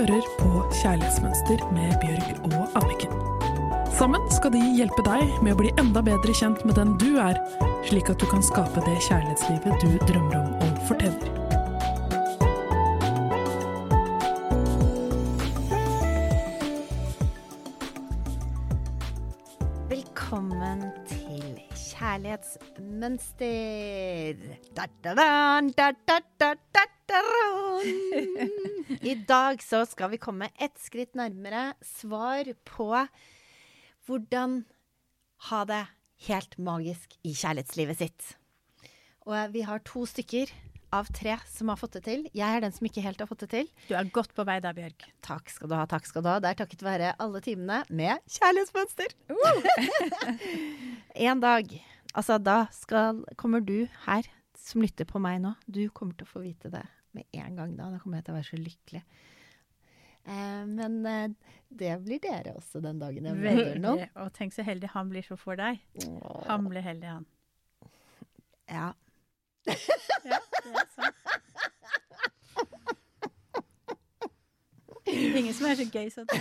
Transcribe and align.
hører 0.00 0.24
på 0.38 0.62
Kjærlighetsmønster 0.80 1.58
med 1.74 1.90
Bjørg 2.00 2.28
og 2.56 2.64
Anniken. 2.78 3.12
Sammen 3.98 4.22
skal 4.32 4.50
de 4.54 4.62
hjelpe 4.78 5.02
deg 5.04 5.20
med 5.44 5.52
å 5.52 5.58
bli 5.58 5.70
enda 5.82 6.00
bedre 6.06 6.32
kjent 6.32 6.64
med 6.64 6.74
den 6.78 6.90
du 7.02 7.10
er, 7.20 7.36
slik 7.84 8.08
at 8.08 8.20
du 8.22 8.26
kan 8.30 8.42
skape 8.44 8.80
det 8.86 8.98
kjærlighetslivet 9.10 9.74
du 9.82 9.88
drømmer 10.08 10.36
om 10.40 10.48
og 10.56 10.72
fortjener. 10.88 11.28
Velkommen 19.92 20.80
til 21.12 21.60
Kjærlighetsmønster. 21.76 24.34
Da-da-dan, 24.80 25.68
I 27.80 29.14
dag 29.28 29.62
så 29.64 29.84
skal 29.88 30.12
vi 30.12 30.20
komme 30.20 30.50
ett 30.60 30.76
skritt 30.80 31.16
nærmere 31.18 31.72
svar 31.84 32.50
på 32.68 32.90
hvordan 34.08 34.62
ha 35.50 35.60
det 35.68 35.84
helt 36.26 36.56
magisk 36.60 37.14
i 37.24 37.32
kjærlighetslivet 37.32 38.00
sitt. 38.00 38.34
Og 39.28 39.54
vi 39.54 39.62
har 39.64 39.80
to 39.86 40.04
stykker 40.08 40.52
av 40.92 41.08
tre 41.14 41.36
som 41.48 41.70
har 41.70 41.78
fått 41.78 41.96
det 41.98 42.02
til. 42.08 42.24
Jeg 42.34 42.56
er 42.56 42.64
den 42.64 42.74
som 42.74 42.88
ikke 42.88 43.04
helt 43.04 43.20
har 43.22 43.30
fått 43.30 43.44
det 43.44 43.50
til. 43.52 43.70
Du 43.88 43.94
er 43.96 44.10
godt 44.12 44.34
på 44.34 44.44
vei 44.48 44.58
der, 44.62 44.74
Bjørg. 44.76 45.06
Takk 45.24 45.52
skal 45.52 45.70
du 45.70 45.76
ha, 45.78 45.86
takk 45.88 46.08
skal 46.08 46.24
du 46.26 46.30
ha. 46.32 46.38
Det 46.42 46.50
er 46.50 46.58
takket 46.58 46.84
være 46.84 47.14
alle 47.22 47.42
timene 47.44 47.82
med 47.88 48.18
kjærlighetsmønster. 48.36 49.14
en 51.30 51.44
dag, 51.44 51.76
altså 52.12 52.40
da 52.42 52.64
skal, 52.74 53.22
kommer 53.40 53.62
du 53.64 53.84
her 54.08 54.28
som 54.58 54.82
lytter 54.84 55.08
på 55.08 55.22
meg 55.22 55.40
nå, 55.44 55.54
du 55.70 55.86
kommer 55.94 56.18
til 56.18 56.26
å 56.28 56.34
få 56.34 56.42
vite 56.44 56.72
det 56.72 56.84
med 57.16 57.26
en 57.32 57.56
gang 57.58 57.76
da. 57.78 57.90
Da 57.92 58.00
kommer 58.02 58.20
jeg 58.20 58.28
til 58.28 58.34
å 58.34 58.38
være 58.38 58.50
så 58.50 58.60
lykkelig. 58.60 59.02
Eh, 60.24 60.64
men 60.68 60.98
eh, 61.08 61.28
det 61.68 61.92
blir 62.04 62.20
dere 62.22 62.54
også 62.58 62.82
den 62.84 63.00
dagen 63.00 63.28
jeg 63.30 63.38
møter 63.38 63.78
noen. 63.82 64.06
Og 64.20 64.32
tenk 64.36 64.54
så 64.56 64.66
heldig 64.66 64.92
han 64.94 65.12
blir 65.12 65.26
så 65.26 65.38
for 65.40 65.58
deg. 65.60 65.80
Han 66.48 66.68
blir 66.70 66.84
heldig, 66.84 67.18
han. 67.18 67.28
Ja. 68.70 68.90
Ja, 69.66 70.38
det 70.64 70.70
er 70.70 70.88
sant. 70.94 71.16
Ingen 75.10 75.54
som 75.56 75.66
er 75.66 75.78
så 75.78 75.86
gøy 75.90 76.10
som 76.12 76.26
deg. 76.30 76.40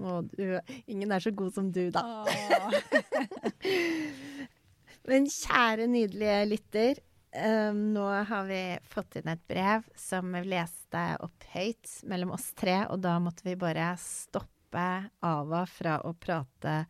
Å, 0.00 0.20
du, 0.32 0.44
ingen 0.88 1.12
er 1.12 1.20
så 1.22 1.32
god 1.36 1.52
som 1.56 1.68
du, 1.74 1.82
da. 1.92 2.04
Men 5.10 5.26
kjære 5.32 5.88
nydelige 5.90 6.38
lytter. 6.48 7.02
Eh, 7.32 7.70
nå 7.74 8.06
har 8.28 8.44
vi 8.48 8.62
fått 8.90 9.20
inn 9.20 9.30
et 9.32 9.42
brev 9.50 9.86
som 9.98 10.32
vi 10.34 10.42
leste 10.52 11.04
opp 11.22 11.46
høyt 11.54 12.00
mellom 12.10 12.34
oss 12.36 12.50
tre, 12.58 12.82
og 12.90 13.00
da 13.04 13.18
måtte 13.22 13.46
vi 13.46 13.56
bare 13.60 13.92
stoppe 14.00 14.86
Ava 15.26 15.64
fra 15.66 15.98
å 16.06 16.12
prate 16.14 16.84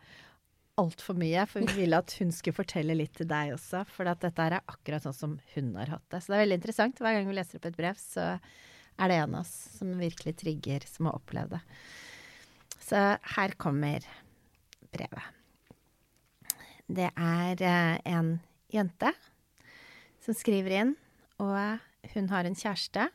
altfor 0.81 1.17
mye, 1.21 1.45
for 1.49 1.65
vi 1.65 1.83
ville 1.83 1.99
at 2.01 2.13
hun 2.21 2.33
skulle 2.33 2.57
fortelle 2.57 2.97
litt 2.97 3.15
til 3.19 3.29
deg 3.29 3.55
også, 3.55 3.83
for 3.89 4.09
dette 4.09 4.31
er 4.45 4.61
akkurat 4.61 5.05
sånn 5.05 5.17
som 5.17 5.39
hun 5.55 5.73
har 5.77 5.93
hatt 5.97 6.07
det. 6.13 6.21
Så 6.23 6.33
det 6.33 6.39
er 6.39 6.45
veldig 6.45 6.61
interessant. 6.61 7.01
Hver 7.01 7.17
gang 7.17 7.29
vi 7.29 7.37
leser 7.37 7.61
opp 7.61 7.69
et 7.69 7.79
brev, 7.79 8.01
så 8.01 8.27
er 9.01 9.11
det 9.11 9.19
en 9.19 9.35
av 9.35 9.43
oss 9.43 9.53
som 9.77 9.93
virkelig 10.01 10.37
trigger, 10.41 10.87
som 10.89 11.09
har 11.09 11.19
opplevd 11.21 11.57
det. 11.57 11.63
Så 12.81 13.03
her 13.37 13.57
kommer 13.61 14.07
brevet. 14.93 15.37
Det 16.91 17.11
er 17.13 17.61
eh, 17.63 17.99
en 18.11 18.33
jente 18.73 19.13
som 20.21 20.37
skriver 20.37 20.77
inn, 20.83 20.93
og 21.41 21.81
hun 22.15 22.29
har 22.33 22.47
en 22.47 22.57
kjæreste. 22.57 23.09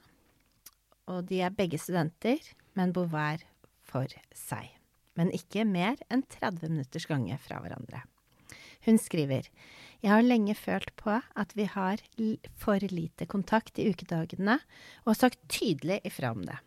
Og 1.11 1.27
de 1.29 1.41
er 1.45 1.53
begge 1.53 1.79
studenter, 1.81 2.41
men 2.73 2.93
bor 2.95 3.09
hver 3.11 3.45
for 3.85 4.09
seg. 4.33 4.71
Men 5.15 5.31
ikke 5.35 5.63
mer 5.67 5.99
enn 6.11 6.25
30 6.27 6.67
minutters 6.73 7.07
gange 7.07 7.37
fra 7.39 7.61
hverandre. 7.63 8.03
Hun 8.85 8.99
skriver 9.01 9.47
Jeg 10.03 10.11
har 10.11 10.21
lenge 10.21 10.53
følt 10.53 10.91
på 10.99 11.15
at 11.17 11.55
vi 11.57 11.65
har 11.65 12.01
for 12.59 12.81
lite 12.91 13.25
kontakt 13.25 13.79
i 13.79 13.87
ukedagene, 13.89 14.59
og 15.05 15.13
har 15.13 15.21
sagt 15.23 15.41
tydelig 15.49 16.01
ifra 16.05 16.33
om 16.35 16.43
det. 16.45 16.59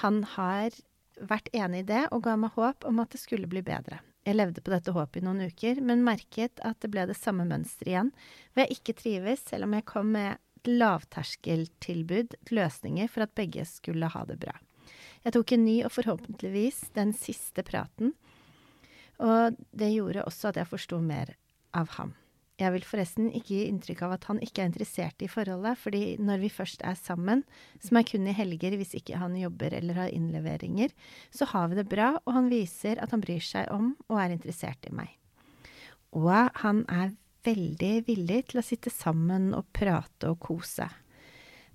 Han 0.00 0.22
har 0.36 0.72
vært 1.20 1.50
enig 1.52 1.82
i 1.82 1.90
det 1.90 2.06
og 2.10 2.24
ga 2.24 2.38
meg 2.40 2.56
håp 2.56 2.86
om 2.88 3.02
at 3.02 3.12
det 3.12 3.20
skulle 3.20 3.50
bli 3.50 3.60
bedre. 3.64 4.00
Jeg 4.22 4.38
levde 4.38 4.62
på 4.62 4.70
dette 4.70 4.94
håpet 4.94 5.18
i 5.18 5.26
noen 5.26 5.48
uker, 5.50 5.80
men 5.82 6.04
merket 6.06 6.62
at 6.62 6.78
det 6.84 6.92
ble 6.94 7.08
det 7.10 7.18
samme 7.18 7.46
mønsteret 7.48 7.90
igjen, 7.90 8.12
hvor 8.52 8.62
jeg 8.62 8.76
ikke 8.76 8.96
trives, 9.00 9.42
selv 9.50 9.66
om 9.66 9.74
jeg 9.74 9.86
kom 9.88 10.12
med 10.14 10.36
et 10.36 10.70
lavterskeltilbud 10.70 12.36
løsninger 12.54 13.10
for 13.10 13.26
at 13.26 13.34
begge 13.38 13.66
skulle 13.66 14.10
ha 14.14 14.22
det 14.28 14.38
bra. 14.44 14.54
Jeg 15.26 15.34
tok 15.34 15.54
en 15.54 15.64
ny 15.66 15.76
og 15.86 15.94
forhåpentligvis 15.94 16.84
den 16.94 17.14
siste 17.18 17.66
praten, 17.66 18.14
og 19.22 19.58
det 19.74 19.92
gjorde 19.92 20.24
også 20.26 20.50
at 20.50 20.62
jeg 20.62 20.70
forsto 20.70 20.98
mer 21.02 21.34
av 21.78 21.90
ham. 21.98 22.14
Jeg 22.62 22.72
vil 22.76 22.84
forresten 22.86 23.30
ikke 23.34 23.56
gi 23.56 23.62
inntrykk 23.66 24.04
av 24.06 24.14
at 24.16 24.26
han 24.28 24.40
ikke 24.44 24.62
er 24.62 24.70
interessert 24.70 25.24
i 25.24 25.30
forholdet, 25.30 25.80
fordi 25.80 26.02
når 26.22 26.44
vi 26.44 26.50
først 26.52 26.84
er 26.86 26.98
sammen, 26.98 27.42
som 27.82 27.98
er 27.98 28.06
kun 28.06 28.28
i 28.30 28.36
helger 28.36 28.76
hvis 28.78 28.94
ikke 28.98 29.18
han 29.18 29.34
jobber 29.38 29.74
eller 29.78 29.98
har 29.98 30.14
innleveringer, 30.14 30.94
så 31.34 31.48
har 31.50 31.72
vi 31.72 31.80
det 31.80 31.88
bra, 31.90 32.12
og 32.22 32.36
han 32.36 32.52
viser 32.52 33.02
at 33.02 33.14
han 33.14 33.24
bryr 33.24 33.42
seg 33.42 33.72
om 33.74 33.92
og 34.08 34.20
er 34.22 34.36
interessert 34.36 34.86
i 34.86 34.94
meg. 34.94 35.10
Og 36.14 36.52
han 36.62 36.84
er 36.92 37.14
veldig 37.42 37.94
villig 38.06 38.42
til 38.50 38.60
å 38.60 38.66
sitte 38.66 38.92
sammen 38.92 39.50
og 39.56 39.66
prate 39.74 40.30
og 40.30 40.38
kose. 40.44 40.86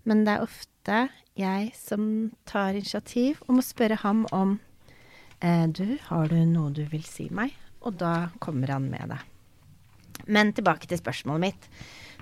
Men 0.07 0.23
det 0.23 0.37
er 0.37 0.45
ofte 0.45 0.99
jeg 1.37 1.71
som 1.75 2.03
tar 2.47 2.77
initiativ 2.77 3.41
og 3.47 3.57
må 3.59 3.65
spørre 3.65 3.99
ham 4.05 4.23
om 4.31 4.55
eh, 5.41 5.67
Du, 5.67 5.97
har 6.07 6.31
du 6.31 6.37
noe 6.47 6.71
du 6.71 6.85
vil 6.87 7.03
si 7.03 7.27
meg? 7.27 7.51
Og 7.83 7.99
da 7.99 8.29
kommer 8.39 8.71
han 8.77 8.87
med 8.89 9.11
det. 9.11 9.19
Men 10.27 10.53
tilbake 10.55 10.89
til 10.89 10.99
spørsmålet 10.99 11.43
mitt. 11.47 11.67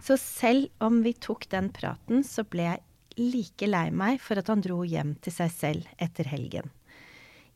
Så 0.06 0.18
selv 0.22 0.70
om 0.84 1.02
vi 1.06 1.16
tok 1.18 1.48
den 1.50 1.72
praten, 1.74 2.24
så 2.26 2.46
ble 2.46 2.68
jeg 2.68 2.84
like 3.18 3.68
lei 3.70 3.88
meg 3.96 4.20
for 4.22 4.40
at 4.40 4.50
han 4.52 4.64
dro 4.64 4.84
hjem 4.86 5.16
til 5.24 5.34
seg 5.34 5.54
selv 5.54 5.94
etter 6.02 6.28
helgen. 6.30 6.70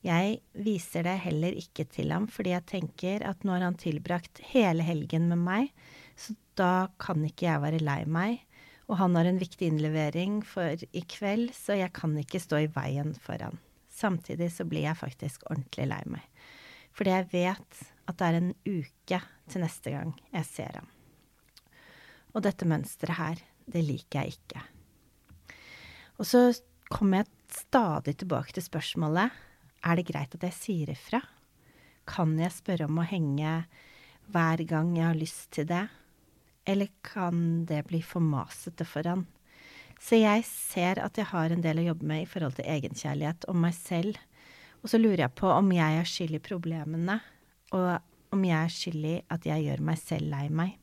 Jeg 0.05 0.37
viser 0.55 1.03
det 1.03 1.17
heller 1.25 1.55
ikke 1.59 1.83
til 1.91 2.13
ham, 2.15 2.29
fordi 2.31 2.53
jeg 2.53 2.67
tenker 2.71 3.25
at 3.27 3.43
nå 3.43 3.57
har 3.57 3.65
han 3.67 3.79
tilbrakt 3.79 4.39
hele 4.53 4.85
helgen 4.87 5.27
med 5.27 5.41
meg, 5.43 5.73
så 6.15 6.37
da 6.59 6.87
kan 7.01 7.25
ikke 7.27 7.49
jeg 7.49 7.63
være 7.65 7.81
lei 7.83 8.03
meg. 8.07 8.39
Og 8.89 8.97
han 8.97 9.13
har 9.19 9.27
en 9.29 9.41
viktig 9.41 9.67
innlevering 9.69 10.39
for 10.47 10.79
i 10.79 11.03
kveld, 11.05 11.51
så 11.53 11.75
jeg 11.77 11.91
kan 11.93 12.15
ikke 12.17 12.41
stå 12.41 12.63
i 12.63 12.71
veien 12.73 13.11
for 13.21 13.43
han. 13.43 13.59
Samtidig 13.91 14.49
så 14.55 14.65
blir 14.65 14.87
jeg 14.87 14.97
faktisk 14.97 15.43
ordentlig 15.51 15.89
lei 15.91 16.01
meg. 16.09 16.23
Fordi 16.99 17.15
jeg 17.15 17.29
vet 17.31 17.83
at 18.11 18.17
det 18.19 18.27
er 18.27 18.37
en 18.41 18.49
uke 18.67 19.19
til 19.47 19.63
neste 19.63 19.93
gang 19.93 20.09
jeg 20.33 20.47
ser 20.49 20.81
ham. 20.81 20.89
Og 22.35 22.43
dette 22.43 22.67
mønsteret 22.67 23.15
her, 23.15 23.43
det 23.71 23.85
liker 23.87 24.25
jeg 24.25 24.35
ikke. 24.35 24.63
Og 26.19 26.27
så 26.27 26.41
kommer 26.91 27.21
jeg 27.21 27.31
stadig 27.55 28.17
tilbake 28.19 28.51
til 28.51 28.65
spørsmålet 28.65 29.31
er 29.87 29.95
det 29.95 30.09
greit 30.09 30.35
at 30.35 30.43
jeg 30.43 30.57
sier 30.57 30.91
ifra? 30.91 31.21
Kan 32.09 32.35
jeg 32.41 32.51
spørre 32.51 32.89
om 32.89 32.99
å 32.99 33.07
henge 33.07 33.61
hver 34.27 34.63
gang 34.67 34.91
jeg 34.97 35.07
har 35.07 35.19
lyst 35.19 35.47
til 35.55 35.69
det? 35.69 35.85
Eller 36.67 36.91
kan 37.05 37.63
det 37.69 37.85
bli 37.87 38.01
for 38.03 38.19
masete 38.19 38.83
for 38.83 39.07
han? 39.07 39.23
Så 39.99 40.19
jeg 40.19 40.43
ser 40.47 40.99
at 41.03 41.17
jeg 41.19 41.31
har 41.31 41.51
en 41.51 41.63
del 41.63 41.81
å 41.81 41.89
jobbe 41.89 42.07
med 42.11 42.23
i 42.23 42.29
forhold 42.29 42.59
til 42.59 42.67
egenkjærlighet 42.71 43.47
og 43.51 43.57
meg 43.63 43.75
selv. 43.75 44.19
Og 44.83 44.91
så 44.91 44.99
lurer 44.99 45.25
jeg 45.25 45.35
på 45.35 45.49
om 45.51 45.71
jeg 45.75 45.99
er 45.99 46.07
skyld 46.07 46.37
i 46.37 46.43
problemene, 46.43 47.19
og 47.75 47.89
om 48.33 48.45
jeg 48.45 48.57
er 48.59 48.73
skyld 48.73 49.07
i 49.09 49.15
at 49.33 49.47
jeg 49.47 49.65
gjør 49.65 49.83
meg 49.89 49.99
selv 50.01 50.31
lei 50.31 50.45
meg. 50.49 50.77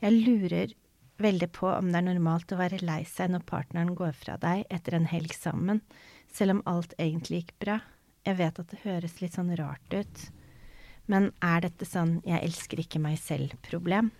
Jeg 0.00 0.16
lurer 0.16 0.74
veldig 1.20 1.50
på 1.52 1.68
om 1.68 1.90
det 1.90 2.00
er 2.00 2.06
normalt 2.06 2.52
å 2.54 2.60
være 2.60 2.80
lei 2.84 3.02
seg 3.08 3.32
når 3.32 3.44
partneren 3.48 3.94
går 3.98 4.14
fra 4.16 4.38
deg 4.40 4.64
etter 4.72 4.96
en 4.96 5.08
helg 5.10 5.34
sammen, 5.36 5.82
selv 6.32 6.58
om 6.58 6.62
alt 6.70 6.94
egentlig 6.98 7.42
gikk 7.42 7.54
bra. 7.64 7.80
Jeg 8.24 8.38
vet 8.40 8.60
at 8.62 8.72
det 8.72 8.82
høres 8.84 9.20
litt 9.20 9.36
sånn 9.36 9.52
rart 9.58 9.96
ut, 9.96 10.26
men 11.10 11.32
er 11.42 11.66
dette 11.66 11.84
sånn 11.88 12.20
'jeg 12.24 12.44
elsker 12.44 12.80
ikke 12.80 13.00
meg 13.02 13.18
selv'-problem? 13.18 14.10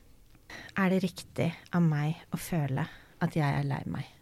Er 0.76 0.90
det 0.90 1.04
riktig 1.04 1.52
av 1.72 1.82
meg 1.82 2.16
å 2.32 2.36
føle 2.36 2.88
at 3.20 3.36
jeg 3.36 3.46
er 3.46 3.64
lei 3.64 3.82
meg? 3.86 4.19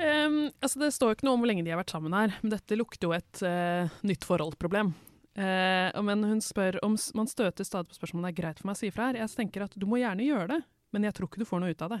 Ehm, 0.00 0.48
altså 0.60 0.80
det 0.80 0.92
står 0.96 1.12
jo 1.12 1.18
ikke 1.18 1.28
noe 1.28 1.36
om 1.36 1.42
hvor 1.44 1.50
lenge 1.50 1.64
de 1.66 1.72
har 1.74 1.80
vært 1.80 1.92
sammen 1.92 2.16
her, 2.16 2.34
men 2.40 2.54
dette 2.54 2.78
lukter 2.78 3.08
jo 3.08 3.14
et 3.16 3.42
uh, 3.44 4.00
nytt 4.06 4.24
forhold-problem. 4.26 4.94
Eh, 5.40 5.98
men 6.02 6.24
hun 6.26 6.40
spør 6.42 6.80
om 6.84 6.96
man 7.16 7.28
støter 7.30 7.64
stadig 7.64 7.92
på 7.92 8.00
spørsmål 8.00 8.20
om 8.20 8.24
det 8.26 8.32
er 8.32 8.40
greit 8.40 8.58
for 8.60 8.68
meg 8.68 8.78
å 8.78 8.80
si 8.80 8.88
ifra 8.90 9.10
her. 9.10 9.20
Jeg 9.22 9.36
tenker 9.36 9.66
at 9.66 9.76
du 9.78 9.86
må 9.88 10.00
gjerne 10.00 10.26
gjøre 10.26 10.48
det, 10.56 10.58
men 10.94 11.06
jeg 11.06 11.16
tror 11.16 11.30
ikke 11.30 11.42
du 11.42 11.48
får 11.48 11.62
noe 11.62 11.74
ut 11.74 11.84
av 11.86 11.94
det. 11.94 12.00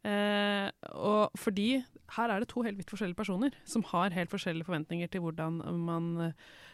Uh, 0.00 0.66
og 0.96 1.36
fordi 1.36 1.68
her 2.16 2.32
er 2.32 2.40
det 2.40 2.48
to 2.48 2.62
helt 2.64 2.78
vidt 2.78 2.88
forskjellige 2.88 3.18
personer 3.18 3.56
som 3.68 3.84
har 3.90 4.14
helt 4.16 4.32
forskjellige 4.32 4.64
forventninger 4.64 5.10
til 5.12 5.20
hvordan 5.20 5.58
man 5.76 6.06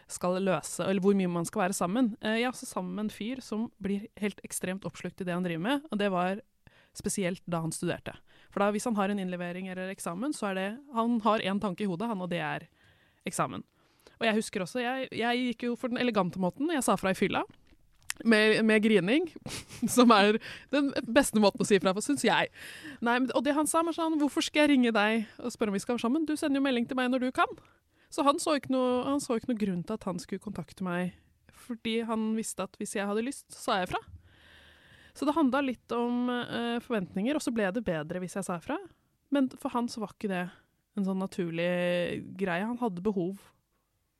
skal 0.07 0.39
løse, 0.39 0.79
eller 0.85 1.03
hvor 1.03 1.17
mye 1.19 1.33
man 1.33 1.47
skal 1.47 1.65
være 1.65 1.75
sammen. 1.75 2.13
Uh, 2.23 2.37
jeg 2.37 2.47
er 2.47 2.53
også 2.53 2.69
sammen 2.69 2.95
med 2.95 3.09
en 3.09 3.15
fyr 3.17 3.43
som 3.43 3.67
blir 3.83 4.07
helt 4.23 4.39
ekstremt 4.47 4.87
oppslukt 4.87 5.19
i 5.21 5.27
det 5.27 5.35
han 5.35 5.45
driver 5.45 5.65
med, 5.67 5.91
og 5.91 5.99
det 5.99 6.13
var 6.15 6.39
Spesielt 6.97 7.43
da 7.45 7.61
han 7.61 7.73
studerte. 7.75 8.15
For 8.49 8.63
da, 8.63 8.71
hvis 8.73 8.87
han 8.89 8.97
har 8.97 9.11
en 9.13 9.21
innlevering 9.21 9.69
eller 9.69 9.91
eksamen, 9.93 10.33
så 10.33 10.51
er 10.51 10.57
det 10.57 10.67
Han 10.95 11.19
har 11.21 11.43
én 11.45 11.61
tanke 11.61 11.85
i 11.85 11.89
hodet, 11.89 12.09
han, 12.09 12.21
og 12.21 12.31
det 12.31 12.41
er 12.41 12.67
eksamen. 13.27 13.63
Og 14.17 14.25
jeg 14.25 14.37
husker 14.39 14.63
også, 14.65 14.81
jeg, 14.81 15.07
jeg 15.13 15.41
gikk 15.51 15.67
jo 15.67 15.77
for 15.77 15.93
den 15.93 16.01
elegante 16.01 16.41
måten. 16.41 16.71
Jeg 16.73 16.85
sa 16.85 16.95
fra 16.97 17.13
i 17.13 17.17
fylla. 17.17 17.43
Med, 18.25 18.63
med, 18.65 18.81
grining, 18.81 19.27
som 19.95 20.09
er 20.15 20.39
den 20.73 20.89
beste 21.05 21.37
måten 21.37 21.61
å 21.61 21.67
si 21.69 21.77
fra 21.77 21.93
på, 21.93 22.01
syns 22.01 22.25
jeg. 22.25 22.49
Nei, 23.05 23.19
og 23.29 23.43
det 23.45 23.53
han 23.53 23.69
sa, 23.69 23.83
var 23.85 23.93
sånn 23.93 24.17
Hvorfor 24.17 24.41
skal 24.41 24.63
jeg 24.63 24.71
ringe 24.71 24.93
deg 24.95 25.27
og 25.37 25.53
spørre 25.53 25.69
om 25.69 25.77
vi 25.77 25.83
skal 25.83 25.93
være 25.93 26.05
sammen? 26.07 26.25
Du 26.25 26.33
sender 26.33 26.57
jo 26.57 26.65
melding 26.65 26.89
til 26.89 26.97
meg 26.97 27.11
når 27.13 27.27
du 27.27 27.29
kan. 27.35 27.59
Så 28.09 28.25
han 28.25 28.41
så 28.41 28.55
ikke 28.57 28.73
noe, 28.73 29.19
så 29.21 29.37
ikke 29.37 29.51
noe 29.51 29.61
grunn 29.61 29.85
til 29.85 29.99
at 29.99 30.09
han 30.09 30.17
skulle 30.23 30.41
kontakte 30.41 30.85
meg, 30.87 31.13
fordi 31.67 31.99
han 32.07 32.31
visste 32.37 32.65
at 32.65 32.77
hvis 32.79 32.95
jeg 32.97 33.05
hadde 33.05 33.25
lyst, 33.27 33.45
så 33.53 33.59
sa 33.67 33.79
jeg 33.83 33.91
fra. 33.93 34.01
Så 35.17 35.25
det 35.25 35.33
handla 35.33 35.63
litt 35.65 35.93
om 35.95 36.27
uh, 36.29 36.77
forventninger, 36.83 37.37
og 37.37 37.41
så 37.41 37.53
ble 37.53 37.71
det 37.73 37.81
bedre 37.85 38.21
hvis 38.21 38.37
jeg 38.37 38.45
sa 38.45 38.59
fra. 38.61 38.77
Men 39.33 39.49
for 39.57 39.73
han 39.73 39.89
så 39.89 40.03
var 40.03 40.13
ikke 40.13 40.29
det 40.29 40.43
en 40.97 41.07
sånn 41.07 41.21
naturlig 41.21 41.71
greie. 42.37 42.65
Han 42.65 42.77
hadde 42.81 43.05
behov 43.05 43.41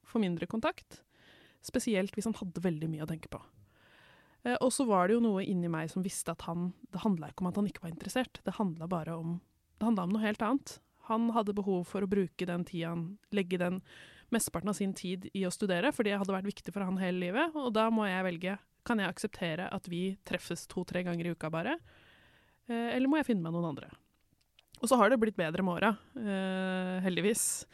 for 0.07 0.23
mindre 0.23 0.49
kontakt. 0.49 1.03
Spesielt 1.65 2.15
hvis 2.17 2.25
han 2.29 2.37
hadde 2.37 2.63
veldig 2.63 2.89
mye 2.89 3.05
å 3.05 3.09
tenke 3.09 3.29
på. 3.29 3.41
Uh, 4.41 4.57
og 4.57 4.71
så 4.73 4.87
var 4.89 5.07
det 5.07 5.17
jo 5.17 5.23
noe 5.27 5.45
inni 5.45 5.69
meg 5.69 5.91
som 5.93 6.05
visste 6.05 6.33
at 6.33 6.45
han 6.49 6.71
Det 6.93 7.01
handla 7.01 7.31
ikke 7.31 7.45
om 7.45 7.51
at 7.51 7.61
han 7.61 7.69
ikke 7.69 7.85
var 7.85 7.93
interessert, 7.93 8.41
det 8.45 8.57
handla 8.57 8.89
bare 8.89 9.15
om 9.17 9.39
Det 9.77 9.85
handla 9.85 10.05
om 10.07 10.13
noe 10.15 10.25
helt 10.25 10.41
annet. 10.41 10.79
Han 11.11 11.29
hadde 11.35 11.55
behov 11.57 11.85
for 11.87 12.03
å 12.03 12.09
bruke 12.09 12.45
den 12.49 12.65
tida 12.65 12.95
Legge 13.31 13.61
den 13.61 13.83
mesteparten 14.33 14.73
av 14.73 14.75
sin 14.75 14.93
tid 14.97 15.29
i 15.37 15.45
å 15.47 15.53
studere, 15.53 15.93
for 15.95 16.03
det 16.03 16.17
hadde 16.17 16.33
vært 16.33 16.49
viktig 16.49 16.73
for 16.73 16.83
han 16.83 16.97
hele 16.99 17.21
livet. 17.21 17.53
Og 17.55 17.69
da 17.75 17.85
må 17.93 18.09
jeg 18.09 18.25
velge 18.25 18.57
kan 18.87 19.01
jeg 19.03 19.11
akseptere 19.11 19.67
at 19.73 19.89
vi 19.91 20.17
treffes 20.27 20.65
to-tre 20.71 21.03
ganger 21.07 21.27
i 21.27 21.35
uka 21.35 21.51
bare? 21.53 21.77
Eh, 22.67 22.95
eller 22.95 23.11
må 23.11 23.19
jeg 23.19 23.29
finne 23.31 23.43
meg 23.43 23.55
noen 23.55 23.71
andre? 23.73 23.91
Og 24.77 24.89
så 24.89 24.97
har 24.99 25.09
det 25.09 25.19
blitt 25.21 25.37
bedre 25.37 25.65
med 25.65 25.79
åra, 25.79 25.93
eh, 26.15 26.97
heldigvis. 27.05 27.65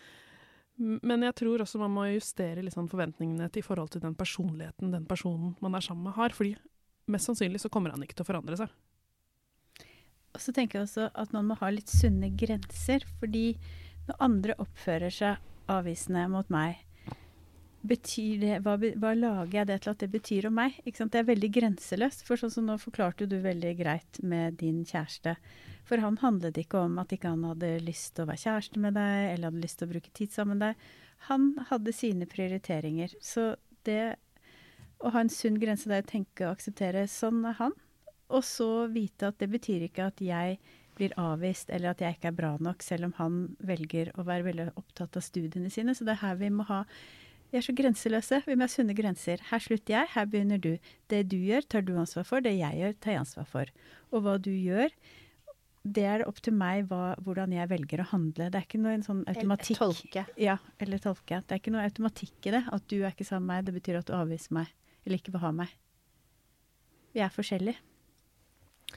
Men 0.79 1.21
jeg 1.27 1.35
tror 1.37 1.61
også 1.61 1.79
man 1.81 1.93
må 1.93 2.07
justere 2.09 2.63
liksom 2.65 2.87
forventningene 2.89 3.49
til 3.51 3.61
i 3.61 3.65
forhold 3.65 3.91
til 3.93 4.01
den 4.01 4.15
personligheten 4.17 4.93
den 4.93 5.05
personen 5.05 5.53
man 5.61 5.75
er 5.75 5.85
sammen 5.85 6.07
med, 6.07 6.13
har. 6.17 6.33
fordi 6.33 6.55
mest 7.07 7.29
sannsynlig 7.29 7.61
så 7.61 7.69
kommer 7.69 7.91
han 7.91 8.01
ikke 8.01 8.15
til 8.15 8.25
å 8.25 8.31
forandre 8.31 8.57
seg. 8.57 8.71
Og 10.33 10.41
så 10.41 10.53
tenker 10.55 10.79
jeg 10.79 10.87
også 10.87 11.11
at 11.13 11.33
man 11.35 11.45
må 11.45 11.57
ha 11.59 11.69
litt 11.69 11.91
sunne 11.91 12.31
grenser. 12.33 13.05
Fordi 13.19 13.59
når 14.07 14.23
andre 14.23 14.55
oppfører 14.57 15.13
seg 15.13 15.37
avvisende 15.69 16.25
mot 16.31 16.49
meg, 16.49 16.79
betyr 17.83 18.39
det, 18.41 18.57
hva, 18.63 18.77
hva, 18.79 19.11
lager 19.17 19.57
jeg 19.59 19.69
det 19.69 19.77
til 19.83 19.91
at 19.91 20.03
det 20.03 20.09
betyr 20.13 20.47
om 20.49 20.55
meg? 20.55 20.79
Det 20.83 21.19
er 21.19 21.27
veldig 21.27 21.49
grenseløst. 21.57 22.23
For 22.27 22.39
sånn 22.39 22.53
som 22.53 22.67
nå 22.67 22.77
forklarte 22.81 23.27
du 23.29 23.37
veldig 23.43 23.73
greit 23.79 24.19
med 24.23 24.59
din 24.61 24.83
kjæreste. 24.87 25.35
For 25.87 25.99
han 26.03 26.19
handlet 26.21 26.59
ikke 26.61 26.85
om 26.87 26.99
at 27.03 27.11
ikke 27.15 27.33
han 27.33 27.43
hadde 27.49 27.73
lyst 27.83 28.13
til 28.15 28.25
å 28.25 28.31
være 28.31 28.43
kjæreste 28.45 28.83
med 28.83 28.95
deg, 28.97 29.15
eller 29.33 29.49
hadde 29.49 29.63
lyst 29.65 29.81
til 29.81 29.89
å 29.89 29.93
bruke 29.93 30.13
tid 30.15 30.35
sammen 30.35 30.59
med 30.59 30.71
deg. 30.71 30.91
Han 31.29 31.49
hadde 31.69 31.95
sine 31.95 32.27
prioriteringer. 32.29 33.15
Så 33.23 33.53
det 33.87 34.15
å 35.03 35.11
ha 35.11 35.23
en 35.23 35.31
sunn 35.31 35.59
grense 35.59 35.91
der 35.91 36.05
å 36.05 36.07
tenke 36.07 36.47
og 36.47 36.55
akseptere 36.55 37.03
sånn 37.11 37.43
er 37.49 37.59
han. 37.59 37.75
Og 38.33 38.45
så 38.47 38.87
vite 38.91 39.29
at 39.29 39.41
det 39.43 39.51
betyr 39.51 39.89
ikke 39.89 40.07
at 40.07 40.23
jeg 40.23 40.57
blir 40.95 41.13
avvist, 41.19 41.71
eller 41.73 41.91
at 41.91 42.01
jeg 42.03 42.15
ikke 42.15 42.29
er 42.29 42.37
bra 42.37 42.53
nok, 42.61 42.83
selv 42.85 43.09
om 43.09 43.13
han 43.17 43.37
velger 43.65 44.11
å 44.15 44.25
være 44.27 44.47
veldig 44.47 44.67
opptatt 44.79 45.17
av 45.17 45.25
studiene 45.25 45.71
sine. 45.73 45.95
Så 45.97 46.05
det 46.07 46.15
er 46.15 46.23
her 46.23 46.39
vi 46.39 46.51
må 46.53 46.65
ha 46.69 46.83
vi 47.53 47.59
er 47.59 47.65
så 47.67 47.73
grenseløse. 47.77 48.39
Vi 48.47 48.55
må 48.57 48.65
ha 48.65 48.71
sunne 48.73 48.95
grenser. 48.97 49.41
Her 49.51 49.61
slutter 49.61 49.93
jeg, 49.93 50.09
her 50.15 50.25
begynner 50.25 50.57
du. 50.57 50.71
Det 51.13 51.19
du 51.29 51.35
gjør, 51.37 51.67
tar 51.69 51.83
du 51.85 51.91
ansvar 52.01 52.25
for. 52.25 52.41
Det 52.41 52.55
jeg 52.57 52.79
gjør, 52.79 52.95
tar 52.97 53.13
jeg 53.13 53.19
ansvar 53.21 53.45
for. 53.51 53.69
Og 54.09 54.23
hva 54.25 54.39
du 54.41 54.49
gjør, 54.49 54.89
det 55.83 56.05
er 56.09 56.23
opp 56.25 56.39
til 56.41 56.55
meg 56.57 56.87
hva, 56.89 57.11
hvordan 57.21 57.53
jeg 57.53 57.69
velger 57.69 58.01
å 58.01 58.07
handle. 58.09 58.47
Det 58.49 58.57
er 58.57 58.65
ikke 58.65 58.81
noe 58.81 58.95
sånn 59.05 59.21
automatikk. 59.29 59.77
Eller 59.77 59.93
tolke. 59.93 60.23
Ja, 60.41 60.55
eller 60.81 61.03
tolke. 61.03 61.39
Det 61.43 61.53
er 61.53 61.61
ikke 61.61 61.73
noe 61.75 61.83
automatikk 61.85 62.49
i 62.49 62.55
det. 62.55 62.63
At 62.73 62.87
du 62.89 62.95
er 63.03 63.11
ikke 63.11 63.27
sammen 63.27 63.45
med 63.51 63.53
meg, 63.53 63.67
det 63.67 63.75
betyr 63.77 63.99
at 63.99 64.09
du 64.09 64.15
avviser 64.17 64.57
meg. 64.57 64.73
Eller 65.03 65.21
ikke 65.21 65.35
vil 65.35 65.43
ha 65.45 65.53
meg. 65.59 65.77
Vi 67.13 67.21
er 67.21 67.37
forskjellige. 67.37 67.77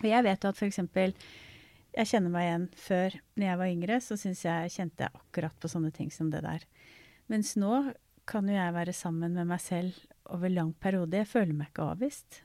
Og 0.01 0.09
jeg 0.09 0.29
vet 0.31 0.49
at 0.49 0.63
f.eks. 0.63 0.81
Jeg 1.97 2.09
kjenner 2.09 2.33
meg 2.33 2.49
igjen 2.49 2.67
før. 2.81 3.21
Når 3.37 3.49
jeg 3.51 3.61
var 3.61 3.75
yngre, 3.77 4.01
så 4.09 4.17
syns 4.21 4.47
jeg 4.49 4.73
kjente 4.79 5.05
jeg 5.05 5.21
akkurat 5.21 5.61
på 5.61 5.73
sånne 5.77 5.93
ting 5.93 6.09
som 6.15 6.33
det 6.33 6.41
der. 6.49 6.65
Mens 7.29 7.53
nå 7.61 7.85
kan 8.27 8.49
jo 8.49 8.57
jeg 8.57 8.75
være 8.75 8.95
sammen 8.97 9.37
med 9.37 9.49
meg 9.49 9.63
selv 9.63 9.95
over 10.35 10.51
lang 10.51 10.75
periode. 10.83 11.23
Jeg 11.23 11.31
føler 11.31 11.55
meg 11.55 11.71
ikke 11.71 11.87
avvist. 11.93 12.43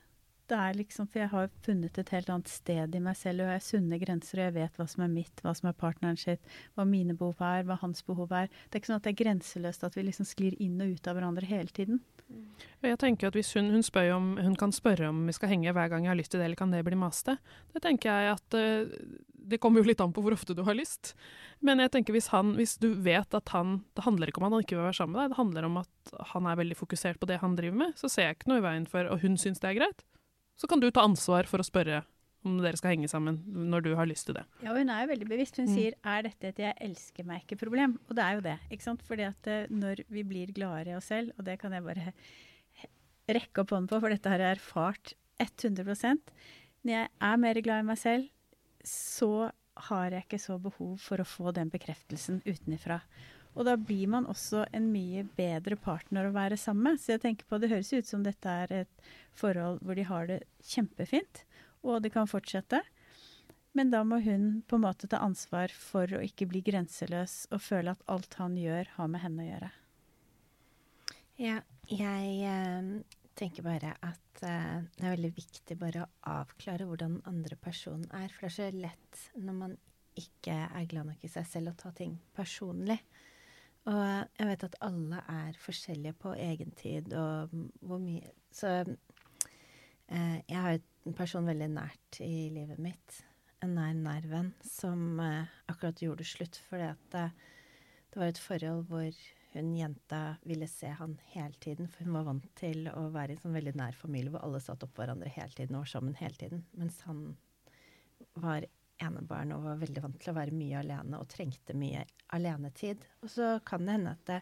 Det 0.50 0.58
er 0.58 0.76
liksom, 0.76 1.06
For 1.08 1.22
jeg 1.22 1.30
har 1.32 1.50
funnet 1.64 1.98
et 1.98 2.10
helt 2.12 2.30
annet 2.30 2.50
sted 2.50 2.94
i 2.94 3.00
meg 3.00 3.16
selv, 3.16 3.40
og 3.40 3.48
jeg 3.48 3.58
har 3.60 3.64
sunne 3.64 3.98
grenser, 4.02 4.40
og 4.40 4.48
jeg 4.48 4.54
vet 4.58 4.78
hva 4.78 4.86
som 4.90 5.04
er 5.04 5.12
mitt, 5.12 5.42
hva 5.44 5.54
som 5.56 5.70
er 5.70 5.78
partneren 5.78 6.18
sitt, 6.20 6.42
hva 6.76 6.84
mine 6.88 7.16
behov 7.16 7.40
er, 7.46 7.64
hva 7.68 7.78
hans 7.80 8.04
behov 8.04 8.34
er. 8.36 8.50
Det 8.66 8.76
er 8.76 8.82
ikke 8.82 8.90
sånn 8.90 9.00
at 9.00 9.06
det 9.06 9.14
er 9.14 9.20
grenseløst 9.22 9.86
at 9.86 9.96
vi 9.96 10.04
liksom 10.08 10.28
sklir 10.28 10.58
inn 10.60 10.82
og 10.82 10.92
ut 10.92 11.08
av 11.08 11.16
hverandre 11.16 11.48
hele 11.48 11.72
tiden. 11.72 12.02
Jeg 12.82 12.98
tenker 13.00 13.28
at 13.28 13.36
hvis 13.38 13.52
hun, 13.56 13.70
hun, 13.72 13.84
om, 14.12 14.28
hun, 14.40 14.54
kan 14.58 14.72
spørre 14.74 15.10
om 15.12 15.24
vi 15.28 15.34
skal 15.36 15.52
henge 15.52 15.72
hver 15.72 15.90
gang 15.92 16.06
jeg 16.06 16.12
har 16.12 16.20
lyst 16.20 16.34
til 16.34 16.42
det, 16.42 16.50
eller 16.50 16.60
kan 16.60 16.72
det 16.74 16.84
bli 16.86 16.98
maste, 16.98 17.36
det 17.72 17.84
tenker 17.84 18.10
jeg 18.10 18.34
at 18.34 18.56
uh, 18.58 18.94
det 19.48 19.58
kommer 19.62 19.82
jo 19.82 19.88
litt 19.90 20.00
an 20.04 20.12
på 20.14 20.22
hvor 20.24 20.34
ofte 20.36 20.54
du 20.56 20.62
har 20.66 20.76
lyst. 20.78 21.14
Men 21.64 21.82
jeg 21.82 21.92
tenker 21.94 22.16
hvis, 22.16 22.30
han, 22.34 22.54
hvis 22.58 22.76
du 22.82 22.92
vet 22.94 23.34
at 23.34 23.52
han 23.54 23.80
Det 23.94 24.04
handler 24.06 24.30
ikke 24.30 24.42
om 24.42 24.48
at 24.48 24.56
han 24.56 24.64
ikke 24.64 24.78
vil 24.78 24.86
være 24.88 24.98
sammen 24.98 25.16
med 25.16 25.22
deg, 25.22 25.32
det 25.32 25.40
handler 25.40 25.68
om 25.68 25.76
at 25.82 26.14
han 26.32 26.48
er 26.48 26.58
veldig 26.62 26.78
fokusert 26.78 27.20
på 27.20 27.28
det 27.30 27.42
han 27.42 27.58
driver 27.58 27.78
med, 27.84 27.98
så 27.98 28.10
ser 28.10 28.30
jeg 28.30 28.38
ikke 28.38 28.52
noe 28.52 28.62
i 28.62 28.66
veien 28.66 28.88
for, 28.90 29.10
og 29.10 29.22
hun 29.22 29.38
syns 29.40 29.62
det 29.62 29.70
er 29.70 29.78
greit, 29.80 30.02
så 30.58 30.68
kan 30.70 30.82
du 30.82 30.90
ta 30.90 31.04
ansvar 31.06 31.48
for 31.50 31.62
å 31.62 31.66
spørre 31.66 32.02
om 32.46 32.58
dere 32.58 32.78
skal 32.78 32.96
henge 32.96 33.10
sammen 33.10 33.38
når 33.46 33.84
du 33.86 33.90
har 33.98 34.08
lyst 34.10 34.26
til 34.28 34.36
det. 34.36 34.44
Ja, 34.64 34.74
hun 34.74 34.90
er 34.90 35.04
jo 35.04 35.10
veldig 35.12 35.28
bevisst. 35.30 35.58
Hun 35.60 35.68
mm. 35.68 35.74
sier 35.76 35.94
'er 36.02 36.22
dette 36.26 36.48
et 36.48 36.58
'jeg 36.58 36.74
elsker 36.80 37.24
meg 37.24 37.44
ikke'-problem'? 37.44 37.98
Og 38.08 38.16
det 38.16 38.24
er 38.24 38.32
jo 38.34 38.40
det. 38.40 38.58
ikke 38.70 38.82
sant? 38.82 39.02
Fordi 39.02 39.22
at 39.22 39.46
eh, 39.46 39.66
når 39.70 40.02
vi 40.10 40.22
blir 40.22 40.52
gladere 40.52 40.90
i 40.90 40.96
oss 40.96 41.06
selv, 41.06 41.30
og 41.38 41.44
det 41.44 41.58
kan 41.60 41.72
jeg 41.72 41.84
bare 41.84 42.12
rekke 43.28 43.62
opp 43.62 43.70
hånden 43.70 43.88
på, 43.88 44.00
for 44.00 44.08
dette 44.08 44.28
har 44.28 44.38
jeg 44.38 44.58
erfart 44.58 45.14
100% 45.38 46.18
Når 46.84 46.92
jeg 46.92 47.08
er 47.20 47.36
mer 47.36 47.60
glad 47.62 47.80
i 47.80 47.86
meg 47.86 47.98
selv, 47.98 48.28
så 48.88 49.50
har 49.88 50.12
jeg 50.12 50.26
ikke 50.26 50.40
så 50.42 50.58
behov 50.60 50.98
for 51.00 51.22
å 51.22 51.28
få 51.28 51.52
den 51.56 51.70
bekreftelsen 51.72 52.42
utenifra. 52.44 53.00
Og 53.52 53.66
da 53.68 53.76
blir 53.76 54.08
man 54.08 54.28
også 54.28 54.64
en 54.72 54.88
mye 54.92 55.24
bedre 55.36 55.76
partner 55.80 56.28
å 56.28 56.34
være 56.34 56.56
sammen 56.60 56.92
med. 56.92 57.00
Så 57.00 57.14
jeg 57.14 57.22
tenker 57.24 57.48
på, 57.48 57.58
det 57.60 57.72
høres 57.72 57.92
ut 57.92 58.08
som 58.08 58.24
dette 58.24 58.48
er 58.64 58.72
et 58.82 59.10
forhold 59.36 59.80
hvor 59.84 59.98
de 59.98 60.06
har 60.08 60.28
det 60.30 60.40
kjempefint 60.64 61.44
og 61.82 62.02
det 62.04 62.12
kan 62.14 62.30
fortsette. 62.30 62.80
Men 63.72 63.90
da 63.92 64.02
må 64.04 64.18
hun 64.20 64.62
på 64.68 64.76
en 64.76 64.84
måte 64.84 65.08
ta 65.08 65.22
ansvar 65.24 65.72
for 65.72 66.10
å 66.12 66.20
ikke 66.24 66.48
bli 66.50 66.60
grenseløs 66.64 67.46
og 67.52 67.62
føle 67.64 67.94
at 67.94 68.04
alt 68.12 68.36
han 68.40 68.58
gjør, 68.60 68.90
har 68.98 69.08
med 69.08 69.24
henne 69.24 69.44
å 69.44 69.48
gjøre. 69.48 69.70
Ja, 71.40 71.58
jeg 71.88 72.34
eh, 72.46 72.90
tenker 73.38 73.64
bare 73.66 73.94
at 74.04 74.42
uh, 74.44 74.82
det 74.96 75.06
er 75.06 75.14
veldig 75.14 75.32
viktig 75.36 75.78
bare 75.80 76.04
å 76.04 76.12
avklare 76.40 76.86
hvordan 76.88 77.18
den 77.18 77.26
andre 77.30 77.58
personen 77.60 78.08
er. 78.16 78.28
For 78.32 78.46
det 78.46 78.50
er 78.50 78.56
så 78.58 78.68
lett 78.76 79.24
når 79.40 79.58
man 79.58 79.76
ikke 80.18 80.54
er 80.68 80.88
glad 80.90 81.08
nok 81.08 81.24
i 81.24 81.30
seg 81.32 81.46
selv 81.48 81.72
å 81.72 81.78
ta 81.78 81.92
ting 81.96 82.18
personlig. 82.36 82.98
Og 83.90 83.98
jeg 84.38 84.46
vet 84.46 84.64
at 84.68 84.78
alle 84.86 85.20
er 85.32 85.58
forskjellige 85.58 86.18
på 86.22 86.36
egentid 86.38 87.10
og 87.18 87.54
hvor 87.82 87.98
mye 87.98 88.30
Så 88.54 88.68
eh, 88.86 90.38
jeg 90.46 90.58
har 90.60 90.76
en 90.76 91.16
person 91.16 91.48
veldig 91.48 91.70
nært 91.72 92.20
i 92.22 92.50
livet 92.52 92.78
mitt, 92.78 93.22
en 93.64 93.74
nær 93.74 93.94
nær 93.96 94.28
venn, 94.28 94.52
som 94.62 95.18
eh, 95.24 95.50
akkurat 95.72 96.02
gjorde 96.04 96.28
slutt 96.28 96.60
fordi 96.68 96.90
at 96.92 97.06
det, 97.14 97.24
det 98.12 98.20
var 98.20 98.30
et 98.30 98.42
forhold 98.44 98.84
hvor 98.92 99.22
hun 99.54 99.72
jenta 99.76 100.20
ville 100.48 100.68
se 100.68 100.90
han 100.98 101.18
hele 101.32 101.54
tiden, 101.60 101.88
for 101.88 102.06
hun 102.06 102.16
var 102.16 102.28
vant 102.28 102.46
til 102.58 102.86
å 102.88 103.08
være 103.12 103.34
i 103.34 103.36
en 103.36 103.42
sånn 103.42 103.56
veldig 103.58 103.74
nær 103.78 103.98
familie 103.98 104.32
hvor 104.32 104.44
alle 104.46 104.60
satt 104.64 104.84
opp 104.86 104.96
hverandre 104.98 105.32
hele 105.34 105.52
tiden 105.56 105.76
og 105.76 105.84
var 105.84 105.92
sammen 105.92 106.16
hele 106.20 106.38
tiden. 106.40 106.64
Mens 106.78 107.00
han 107.08 107.24
var 108.40 108.66
enebarn 109.02 109.54
og 109.56 109.66
var 109.66 109.80
veldig 109.80 110.02
vant 110.04 110.18
til 110.22 110.32
å 110.32 110.36
være 110.36 110.56
mye 110.56 110.80
alene 110.80 111.20
og 111.20 111.30
trengte 111.32 111.76
mye 111.76 112.04
alenetid. 112.36 113.06
Og 113.22 113.32
så 113.32 113.54
kan 113.66 113.84
det 113.86 113.96
hende 113.96 114.14
at 114.16 114.26
det, 114.28 114.40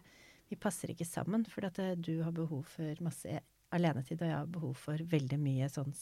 vi 0.51 0.59
passer 0.59 0.91
ikke 0.91 1.07
sammen, 1.07 1.45
fordi 1.47 1.71
at 1.71 1.79
det, 1.79 1.89
du 2.07 2.21
har 2.25 2.35
behov 2.35 2.65
for 2.67 3.03
masse 3.03 3.39
alenetid, 3.71 4.19
og 4.19 4.27
jeg 4.27 4.37
har 4.37 4.51
behov 4.51 4.75
for 4.79 5.03
veldig 5.13 5.39
mye 5.39 5.69
sånn 5.71 5.93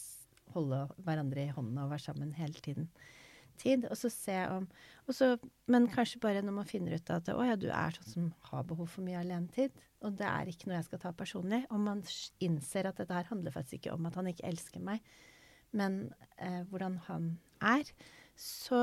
holde 0.54 0.82
hverandre 1.06 1.46
i 1.46 1.54
hånden 1.54 1.78
og 1.78 1.92
være 1.92 2.06
sammen 2.08 2.34
hele 2.34 2.62
tiden. 2.64 2.88
Tid, 3.60 3.84
og 3.90 3.98
så 3.98 4.08
se 4.12 4.36
om 4.48 4.66
så, 5.10 5.34
Men 5.66 5.88
kanskje 5.90 6.20
bare 6.22 6.42
når 6.44 6.54
man 6.54 6.68
finner 6.68 6.94
ut 6.94 7.10
at 7.10 7.28
å 7.34 7.42
ja, 7.44 7.56
du 7.58 7.66
er 7.68 7.96
sånn 7.96 8.10
som 8.12 8.28
har 8.52 8.66
behov 8.68 8.92
for 8.92 9.04
mye 9.04 9.18
alenetid, 9.20 9.74
og 10.06 10.14
det 10.16 10.28
er 10.28 10.48
ikke 10.48 10.70
noe 10.70 10.78
jeg 10.78 10.86
skal 10.86 11.02
ta 11.02 11.12
personlig, 11.16 11.64
og 11.68 11.82
man 11.82 12.04
innser 12.40 12.88
at 12.88 13.00
dette 13.00 13.16
her 13.16 13.28
handler 13.28 13.54
faktisk 13.54 13.80
ikke 13.80 13.96
om 13.96 14.06
at 14.08 14.16
han 14.20 14.30
ikke 14.30 14.46
elsker 14.48 14.84
meg, 14.86 15.02
men 15.76 15.98
eh, 16.38 16.62
hvordan 16.70 17.00
han 17.08 17.26
er, 17.72 17.90
så 18.38 18.80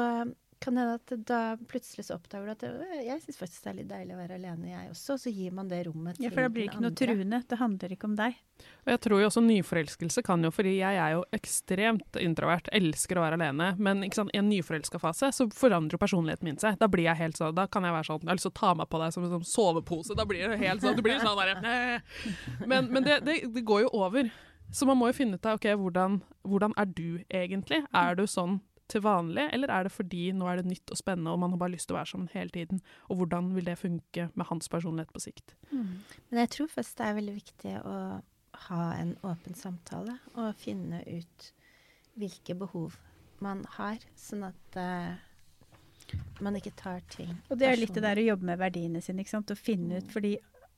kan 0.64 0.78
hende 0.80 0.98
at 0.98 1.14
da 1.28 1.40
plutselig 1.70 2.08
så 2.08 2.18
oppdager 2.18 2.48
du 2.48 2.52
at 2.54 2.64
det, 2.66 3.00
jeg 3.06 3.22
syns 3.24 3.40
faktisk 3.40 3.64
det 3.66 3.72
er 3.72 3.78
litt 3.80 3.90
deilig 3.92 4.16
å 4.16 4.20
være 4.20 4.38
alene, 4.40 4.70
jeg 4.72 4.92
også. 4.92 5.16
Og 5.18 5.22
så 5.22 5.34
gir 5.34 5.56
man 5.58 5.70
det 5.72 5.84
rommet 5.88 6.18
til 6.18 6.24
den 6.24 6.28
andre. 6.28 6.32
Ja, 6.32 6.34
for 6.36 6.48
da 6.48 6.52
blir 6.54 6.66
det 6.66 6.72
ikke 6.72 6.84
noe 6.84 6.92
andre. 6.92 7.08
truende. 7.08 7.40
Det 7.48 7.60
handler 7.62 7.96
ikke 7.96 8.10
om 8.10 8.16
deg. 8.18 8.40
Og 8.88 8.92
jeg 8.94 9.02
tror 9.06 9.22
jo 9.22 9.30
også 9.30 9.44
nyforelskelse 9.46 10.24
kan 10.26 10.48
jo, 10.48 10.52
fordi 10.54 10.74
jeg 10.80 11.02
er 11.04 11.14
jo 11.14 11.24
ekstremt 11.38 12.20
introvert, 12.24 12.72
elsker 12.74 13.20
å 13.20 13.26
være 13.26 13.38
alene, 13.38 13.70
men 13.78 14.02
ikke 14.08 14.22
sant, 14.22 14.34
i 14.34 14.42
en 14.42 14.50
nyforelska 14.50 15.02
fase 15.02 15.30
så 15.36 15.48
forandrer 15.54 15.98
jo 15.98 16.02
personligheten 16.02 16.50
min 16.50 16.58
seg. 16.62 16.80
Da 16.82 16.90
blir 16.92 17.06
jeg 17.06 17.22
helt 17.22 17.38
sånn, 17.38 17.54
da 17.58 17.68
kan 17.70 17.86
jeg 17.86 17.94
være 17.94 18.10
sånn, 18.10 18.24
jeg 18.26 18.32
har 18.32 18.40
lyst 18.40 18.50
til 18.50 18.56
å 18.56 18.60
ta 18.62 18.74
meg 18.80 18.90
på 18.90 19.02
deg 19.04 19.14
som 19.14 19.28
en 19.28 19.36
sånn 19.38 19.48
sovepose, 19.52 20.18
da 20.18 20.26
blir 20.30 20.50
det 20.50 20.60
helt 20.64 20.82
sånn, 20.82 20.98
du 20.98 21.06
blir 21.06 21.22
sånn 21.22 21.38
der, 21.38 22.02
Men, 22.66 22.90
men 22.90 23.06
det, 23.06 23.22
det, 23.28 23.40
det 23.54 23.66
går 23.68 23.86
jo 23.86 23.94
over. 24.02 24.32
Så 24.74 24.88
man 24.90 24.98
må 25.00 25.12
jo 25.12 25.16
finne 25.16 25.38
ut 25.38 25.46
av, 25.48 25.60
ok, 25.60 25.70
hvordan, 25.80 26.18
hvordan 26.48 26.74
er 26.76 26.90
du 26.92 27.22
egentlig? 27.30 27.84
Er 27.96 28.18
du 28.18 28.26
sånn 28.28 28.58
til 28.92 29.04
vanlig, 29.04 29.50
eller 29.54 29.72
er 29.74 29.88
det 29.88 29.94
fordi 29.94 30.30
nå 30.36 30.48
er 30.50 30.62
det 30.62 30.72
nytt 30.72 30.94
og 30.94 31.00
spennende, 31.00 31.34
og 31.34 31.42
man 31.44 31.54
har 31.54 31.62
bare 31.62 31.74
lyst 31.76 31.90
til 31.90 31.96
å 31.96 32.00
være 32.00 32.12
sammen 32.14 32.32
hele 32.34 32.54
tiden? 32.54 32.82
Og 33.12 33.22
hvordan 33.22 33.52
vil 33.56 33.68
det 33.68 33.78
funke 33.80 34.30
med 34.34 34.50
hans 34.50 34.72
personlighet 34.72 35.14
på 35.14 35.24
sikt? 35.28 35.56
Men 35.72 36.42
jeg 36.44 36.54
tror 36.56 36.72
først 36.72 36.98
det 37.00 37.08
er 37.08 37.20
veldig 37.20 37.38
viktig 37.38 37.76
å 37.84 37.98
ha 38.68 38.84
en 38.98 39.14
åpen 39.28 39.58
samtale 39.58 40.18
og 40.36 40.56
finne 40.58 41.04
ut 41.06 41.52
hvilke 42.18 42.56
behov 42.58 42.98
man 43.44 43.62
har, 43.78 44.02
sånn 44.18 44.48
at 44.48 44.78
uh, 44.82 45.14
man 46.42 46.56
ikke 46.58 46.74
tar 46.80 47.04
ting 47.12 47.36
Og 47.52 47.60
det 47.60 47.68
er 47.68 47.78
litt 47.78 47.94
det 47.94 48.02
der 48.06 48.22
å 48.22 48.30
jobbe 48.32 48.48
med 48.50 48.62
verdiene 48.62 49.02
sine, 49.04 49.22
ikke 49.22 49.36
sant. 49.36 49.54
Å 49.54 49.60
finne 49.60 50.00
ut, 50.02 50.10
fordi 50.14 50.38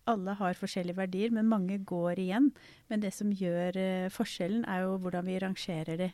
alle 0.09 0.33
har 0.39 0.57
forskjellige 0.57 0.97
verdier, 0.97 1.31
men 1.35 1.47
mange 1.47 1.77
går 1.87 2.19
igjen. 2.19 2.49
Men 2.89 3.03
det 3.03 3.13
som 3.15 3.31
gjør 3.31 3.77
uh, 3.77 4.09
forskjellen, 4.13 4.65
er 4.67 4.83
jo 4.87 4.97
hvordan 5.03 5.27
vi 5.29 5.39
rangerer 5.43 6.01
de. 6.01 6.09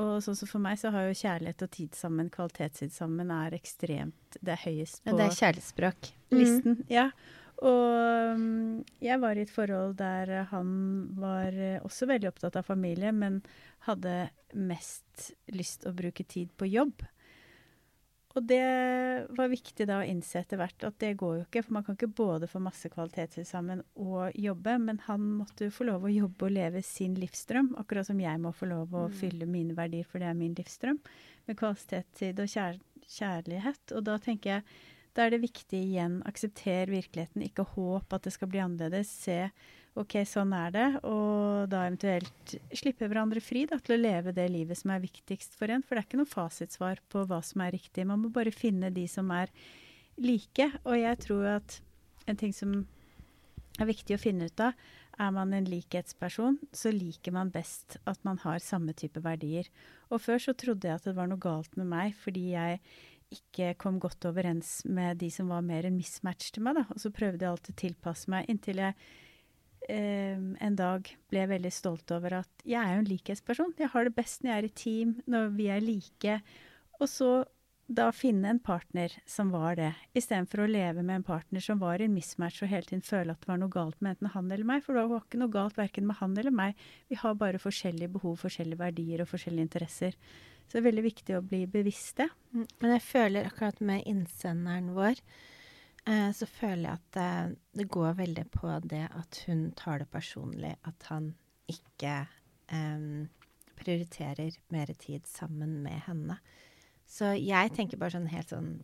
Og 0.00 0.18
sånn 0.24 0.36
som 0.38 0.50
for 0.50 0.62
meg, 0.62 0.78
så 0.80 0.90
har 0.94 1.06
jo 1.06 1.14
kjærlighet 1.20 1.62
og 1.66 1.70
tid 1.74 1.94
sammen, 1.94 2.30
kvalitetstid 2.32 2.92
sammen, 2.94 3.30
er 3.30 3.54
ekstremt 3.54 4.38
Det 4.40 4.56
er 4.56 4.62
høyest 4.64 5.04
Ja, 5.06 5.14
det 5.14 5.28
er 5.28 5.38
kjærlighetsspråk. 5.38 6.12
listen. 6.34 6.80
Ja. 6.90 7.08
Og 7.62 8.38
mm, 8.40 8.82
jeg 9.04 9.20
var 9.22 9.38
i 9.38 9.44
et 9.46 9.52
forhold 9.54 9.94
der 10.00 10.48
han 10.50 10.72
var 11.14 11.54
eh, 11.54 11.78
også 11.86 12.08
veldig 12.10 12.32
opptatt 12.32 12.58
av 12.58 12.66
familie, 12.66 13.12
men 13.14 13.38
hadde 13.86 14.16
mest 14.58 15.30
lyst 15.54 15.86
å 15.86 15.94
bruke 15.94 16.26
tid 16.26 16.50
på 16.58 16.66
jobb. 16.66 17.04
Og 18.34 18.42
det 18.50 18.64
var 19.38 19.50
viktig 19.52 19.86
da 19.86 20.00
å 20.00 20.06
innse 20.06 20.40
etter 20.40 20.58
hvert 20.58 20.82
at 20.88 20.96
det 20.98 21.12
går 21.20 21.36
jo 21.36 21.42
ikke, 21.44 21.62
for 21.62 21.76
man 21.76 21.84
kan 21.86 21.94
ikke 21.94 22.10
både 22.18 22.48
få 22.50 22.58
masse 22.62 22.88
kvalitetstid 22.90 23.46
sammen 23.46 23.84
og 23.94 24.34
jobbe, 24.34 24.74
men 24.82 24.98
han 25.06 25.28
måtte 25.38 25.68
jo 25.68 25.74
få 25.76 25.86
lov 25.86 26.08
å 26.08 26.10
jobbe 26.10 26.48
og 26.48 26.56
leve 26.56 26.82
sin 26.82 27.14
livsdrøm, 27.14 27.76
akkurat 27.78 28.08
som 28.08 28.18
jeg 28.18 28.40
må 28.42 28.50
få 28.50 28.66
lov 28.72 28.90
å 28.90 29.04
Mm. 29.06 29.14
fylle 29.20 29.46
mine 29.46 29.76
verdier, 29.78 30.04
for 30.04 30.18
det 30.18 30.26
er 30.28 30.34
min 30.34 30.54
livsdrøm, 30.54 30.98
med 31.46 31.56
kvalitetstid 31.56 32.40
og 32.40 32.50
kjær 32.50 32.80
kjærlighet. 33.06 33.92
Og 33.94 34.04
da 34.04 34.18
tenker 34.18 34.50
jeg 34.50 34.62
da 35.14 35.26
er 35.26 35.30
det 35.30 35.42
viktig 35.42 35.78
igjen, 35.78 36.22
aksepter 36.26 36.90
virkeligheten, 36.90 37.44
ikke 37.46 37.62
håp 37.76 38.12
at 38.12 38.22
det 38.22 38.32
skal 38.32 38.48
bli 38.48 38.58
annerledes. 38.58 39.06
Se 39.06 39.50
OK, 39.94 40.16
sånn 40.26 40.50
er 40.58 40.72
det, 40.74 40.86
og 41.06 41.68
da 41.70 41.84
eventuelt 41.86 42.54
slippe 42.74 43.06
hverandre 43.06 43.38
fri 43.44 43.62
da, 43.70 43.78
til 43.78 43.94
å 43.94 44.00
leve 44.00 44.32
det 44.34 44.48
livet 44.50 44.80
som 44.80 44.90
er 44.90 45.04
viktigst 45.04 45.54
for 45.54 45.70
en. 45.70 45.84
For 45.86 45.94
det 45.94 46.02
er 46.02 46.08
ikke 46.08 46.18
noe 46.18 46.30
fasitsvar 46.30 47.02
på 47.14 47.22
hva 47.30 47.38
som 47.46 47.62
er 47.62 47.76
riktig. 47.76 48.06
Man 48.10 48.24
må 48.24 48.32
bare 48.34 48.50
finne 48.54 48.90
de 48.90 49.06
som 49.10 49.30
er 49.30 49.52
like. 50.18 50.66
Og 50.82 50.98
jeg 50.98 51.20
tror 51.22 51.46
at 51.60 51.78
en 52.26 52.40
ting 52.40 52.50
som 52.56 52.80
er 53.78 53.90
viktig 53.90 54.16
å 54.16 54.22
finne 54.22 54.50
ut 54.50 54.66
av, 54.66 54.74
er 55.14 55.30
man 55.30 55.54
en 55.54 55.66
likhetsperson, 55.70 56.56
så 56.74 56.90
liker 56.90 57.34
man 57.34 57.52
best 57.54 58.00
at 58.10 58.18
man 58.26 58.40
har 58.42 58.58
samme 58.58 58.96
type 58.98 59.22
verdier. 59.22 59.68
Og 60.10 60.22
før 60.24 60.42
så 60.42 60.54
trodde 60.58 60.90
jeg 60.90 60.98
at 60.98 61.06
det 61.06 61.14
var 61.14 61.30
noe 61.30 61.38
galt 61.38 61.76
med 61.78 61.86
meg, 61.90 62.16
fordi 62.18 62.48
jeg 62.56 62.80
ikke 63.34 63.76
kom 63.78 64.00
godt 64.02 64.26
overens 64.26 64.80
med 64.90 65.20
de 65.22 65.30
som 65.30 65.54
var 65.54 65.62
mer 65.62 65.86
en 65.86 65.94
mismatch 65.94 66.50
til 66.54 66.66
meg. 66.66 66.80
Da. 66.80 66.88
Og 66.90 67.02
så 67.02 67.14
prøvde 67.14 67.46
jeg 67.46 67.50
alltid 67.54 67.76
å 67.76 67.82
tilpasse 67.84 68.34
meg, 68.34 68.50
inntil 68.50 68.82
jeg 68.82 68.98
en 69.88 70.76
dag 70.78 71.08
ble 71.32 71.46
veldig 71.50 71.72
stolt 71.74 72.10
over 72.14 72.40
at 72.40 72.64
jeg 72.64 72.80
er 72.80 72.94
jo 72.94 73.02
en 73.02 73.10
likhetsperson. 73.10 73.74
Jeg 73.78 73.92
har 73.92 74.06
det 74.06 74.14
best 74.16 74.42
når 74.42 74.50
jeg 74.50 74.58
er 74.62 74.68
i 74.68 74.76
team, 74.80 75.16
når 75.30 75.50
vi 75.58 75.68
er 75.72 75.84
like. 75.84 76.38
Og 77.00 77.10
så 77.10 77.32
da 77.84 78.06
finne 78.16 78.48
en 78.48 78.60
partner 78.64 79.12
som 79.28 79.50
var 79.52 79.76
det, 79.76 79.90
istedenfor 80.16 80.62
å 80.64 80.68
leve 80.70 81.02
med 81.04 81.18
en 81.18 81.26
partner 81.26 81.60
som 81.60 81.82
var 81.82 82.00
i 82.00 82.06
en 82.06 82.14
mismatch 82.16 82.62
og 82.64 82.70
hele 82.70 82.88
tiden 82.88 83.04
føle 83.04 83.34
at 83.34 83.42
det 83.42 83.50
var 83.50 83.60
noe 83.60 83.72
galt 83.72 83.98
med 84.00 84.14
enten 84.14 84.32
han 84.32 84.48
eller 84.48 84.68
meg. 84.68 84.84
For 84.86 84.96
det 84.96 85.04
var 85.10 85.24
ikke 85.24 85.40
noe 85.42 85.52
galt 85.52 85.76
verken 85.76 86.08
med 86.08 86.16
han 86.20 86.36
eller 86.40 86.54
meg. 86.54 86.80
Vi 87.12 87.18
har 87.20 87.36
bare 87.40 87.60
forskjellige 87.60 88.14
behov, 88.16 88.38
forskjellige 88.40 88.80
verdier 88.80 89.24
og 89.24 89.28
forskjellige 89.28 89.68
interesser. 89.68 90.16
Så 90.64 90.78
det 90.78 90.80
er 90.80 90.88
veldig 90.88 91.04
viktig 91.10 91.36
å 91.36 91.44
bli 91.44 91.64
bevisst 91.68 92.22
det. 92.22 92.30
Mm, 92.54 92.64
Men 92.80 92.96
jeg 92.96 93.04
føler 93.10 93.50
akkurat 93.50 93.84
med 93.84 94.08
innsenderen 94.08 94.94
vår, 94.96 95.20
så 96.36 96.46
føler 96.46 96.88
jeg 96.88 96.98
at 96.98 97.18
eh, 97.20 97.54
det 97.80 97.88
går 97.88 98.18
veldig 98.18 98.44
på 98.52 98.72
det 98.84 99.06
at 99.08 99.40
hun 99.46 99.70
tar 99.78 100.02
det 100.02 100.10
personlig. 100.12 100.74
At 100.84 101.06
han 101.08 101.32
ikke 101.70 102.26
um, 102.72 103.28
prioriterer 103.78 104.58
mer 104.74 104.92
tid 105.00 105.24
sammen 105.26 105.78
med 105.82 106.04
henne. 106.08 106.36
Så 107.08 107.32
jeg 107.38 107.72
tenker 107.76 108.00
bare 108.00 108.16
sånn 108.18 108.28
helt 108.32 108.52
sånn 108.52 108.74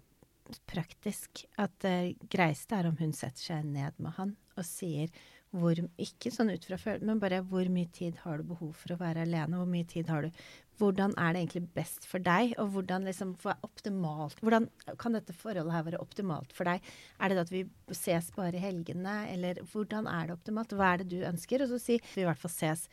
praktisk 0.67 1.45
at 1.63 1.77
det 1.85 2.17
greieste 2.33 2.79
er 2.79 2.89
om 2.89 2.97
hun 2.99 3.13
setter 3.15 3.53
seg 3.53 3.69
ned 3.69 4.01
med 4.03 4.17
han 4.17 4.33
og 4.61 4.69
sier 4.69 5.13
hvor 5.51 5.75
Ikke 5.99 6.31
sånn 6.31 6.53
ut 6.53 6.67
fra 6.67 6.79
følelsen, 6.79 7.09
men 7.11 7.21
bare 7.23 7.41
hvor 7.51 7.67
mye 7.75 7.91
tid 7.91 8.21
har 8.23 8.39
du 8.39 8.51
behov 8.53 8.71
for 8.79 8.95
å 8.95 9.01
være 9.01 9.25
alene? 9.27 9.59
Hvor 9.59 9.71
mye 9.71 9.89
tid 9.89 10.11
har 10.13 10.27
du 10.27 10.43
Hvordan 10.81 11.13
er 11.19 11.35
det 11.35 11.43
egentlig 11.43 11.73
best 11.77 12.07
for 12.09 12.23
deg? 12.25 12.55
Og 12.63 12.71
hvordan 12.77 13.09
liksom 13.09 13.35
optimalt 13.67 14.39
Hvordan 14.41 14.69
kan 15.01 15.19
dette 15.19 15.35
forholdet 15.37 15.75
her 15.75 15.87
være 15.89 16.03
optimalt 16.03 16.55
for 16.55 16.71
deg? 16.71 16.87
Er 17.19 17.33
det 17.33 17.43
at 17.43 17.53
vi 17.53 17.65
ses 17.91 18.31
bare 18.37 18.57
i 18.57 18.63
helgene, 18.63 19.25
eller 19.33 19.59
hvordan 19.73 20.07
er 20.07 20.31
det 20.31 20.39
optimalt? 20.39 20.77
Hva 20.79 20.95
er 20.95 21.03
det 21.03 21.11
du 21.11 21.27
ønsker? 21.27 21.67
Og 21.67 21.75
så 21.75 21.83
si 21.83 21.99
vi 22.15 22.23
i 22.23 22.29
hvert 22.31 22.41
fall 22.41 22.55
ses 22.55 22.87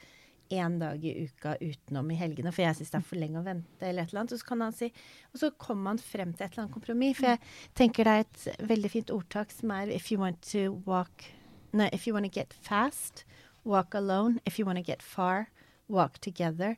én 0.49 0.77
dag 0.79 1.03
i 1.03 1.27
uka 1.27 1.57
utenom 1.59 2.11
i 2.11 2.17
helgene, 2.17 2.53
for 2.55 2.63
jeg 2.63 2.77
syns 2.77 2.93
det 2.93 2.99
er 3.01 3.07
for 3.09 3.19
lenge 3.19 3.41
å 3.41 3.45
vente, 3.45 3.83
eller 3.83 4.05
et 4.05 4.13
eller 4.13 4.23
annet. 4.23 4.35
Og 4.35 4.39
så 4.41 4.47
kan 4.47 4.63
han 4.63 4.75
si 4.75 4.87
Og 5.33 5.41
så 5.41 5.53
kommer 5.59 5.91
man 5.91 6.01
frem 6.01 6.33
til 6.33 6.45
et 6.45 6.53
eller 6.53 6.65
annet 6.65 6.75
kompromiss. 6.75 7.19
For 7.19 7.35
jeg 7.35 7.41
tenker 7.77 8.07
det 8.07 8.13
er 8.13 8.25
et 8.25 8.69
veldig 8.75 8.93
fint 8.97 9.13
ordtak 9.13 9.53
som 9.53 9.75
er 9.77 9.93
If 9.93 10.11
you 10.11 10.21
want 10.21 10.41
to 10.53 10.71
walk 10.87 11.27
No, 11.73 11.89
if 11.91 12.07
you 12.07 12.13
want 12.13 12.25
to 12.25 12.31
get 12.31 12.53
fast, 12.53 13.25
walk 13.63 13.93
alone. 13.93 14.39
If 14.45 14.59
you 14.59 14.65
want 14.65 14.77
to 14.77 14.83
get 14.83 15.01
far, 15.01 15.49
walk 15.87 16.19
together. 16.19 16.77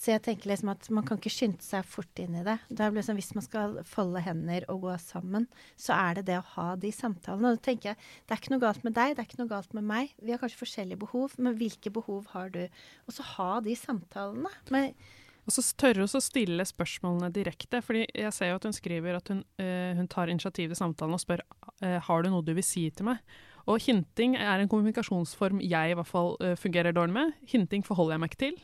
Så 0.00 0.14
jeg 0.14 0.22
tenker 0.24 0.48
liksom 0.48 0.70
at 0.72 0.86
man 0.96 1.04
kan 1.04 1.18
ikke 1.20 1.32
skynde 1.32 1.60
seg 1.60 1.84
fort 1.84 2.20
inn 2.22 2.38
i 2.40 2.44
det. 2.46 2.56
det 2.72 2.78
sånn 2.86 2.96
liksom, 2.96 3.18
hvis 3.18 3.34
man 3.36 3.44
skal 3.44 3.74
folde 3.84 4.22
hender 4.24 4.64
og 4.72 4.86
gå 4.86 4.94
sammen, 5.02 5.44
så 5.76 5.92
er 5.92 6.16
det 6.16 6.24
det 6.30 6.38
å 6.40 6.46
ha 6.54 6.68
de 6.80 6.92
samtalene. 6.94 7.50
Og 7.50 7.58
da 7.58 7.66
tenker 7.68 7.90
jeg, 7.90 8.06
det 8.24 8.32
er 8.32 8.40
ikke 8.40 8.54
noe 8.54 8.62
galt 8.62 8.86
med 8.86 8.96
deg, 8.96 9.12
det 9.12 9.20
er 9.20 9.28
ikke 9.28 9.42
noe 9.42 9.52
galt 9.52 9.76
med 9.76 9.84
meg. 9.90 10.14
Vi 10.24 10.32
har 10.32 10.40
kanskje 10.40 10.62
forskjellige 10.62 11.02
behov, 11.02 11.34
men 11.36 11.58
hvilke 11.60 11.92
behov 11.92 12.30
har 12.32 12.48
du? 12.54 12.62
Og 13.04 13.16
så 13.18 13.26
ha 13.34 13.50
de 13.66 13.76
samtalene. 13.76 14.54
Men 14.72 14.94
Og 15.44 15.52
så 15.52 15.66
tørre 15.84 16.08
å 16.08 16.24
stille 16.24 16.64
spørsmålene 16.64 17.28
direkte. 17.36 17.82
fordi 17.84 18.06
jeg 18.08 18.32
ser 18.32 18.54
jo 18.54 18.56
at 18.56 18.64
hun 18.64 18.76
skriver 18.76 19.20
at 19.20 19.28
hun, 19.28 19.44
uh, 19.60 19.92
hun 20.00 20.08
tar 20.08 20.32
initiativ 20.32 20.72
til 20.72 20.80
samtalen 20.80 21.12
og 21.12 21.20
spør 21.20 21.44
uh, 21.84 22.00
har 22.00 22.22
du 22.22 22.30
noe 22.32 22.44
du 22.44 22.54
vil 22.56 22.64
si 22.64 22.88
til 22.88 23.12
meg. 23.12 23.20
Og 23.70 23.82
hinting 23.84 24.36
er 24.38 24.60
en 24.60 24.70
kommunikasjonsform 24.70 25.62
jeg 25.62 25.92
i 25.92 25.98
hvert 25.98 26.10
fall 26.10 26.34
eh, 26.42 26.56
fungerer 26.58 26.96
dårlig 26.96 27.16
med. 27.16 27.36
Hinting 27.50 27.86
forholder 27.86 28.16
jeg 28.16 28.24
meg 28.24 28.32
ikke 28.32 28.42
til. 28.48 28.58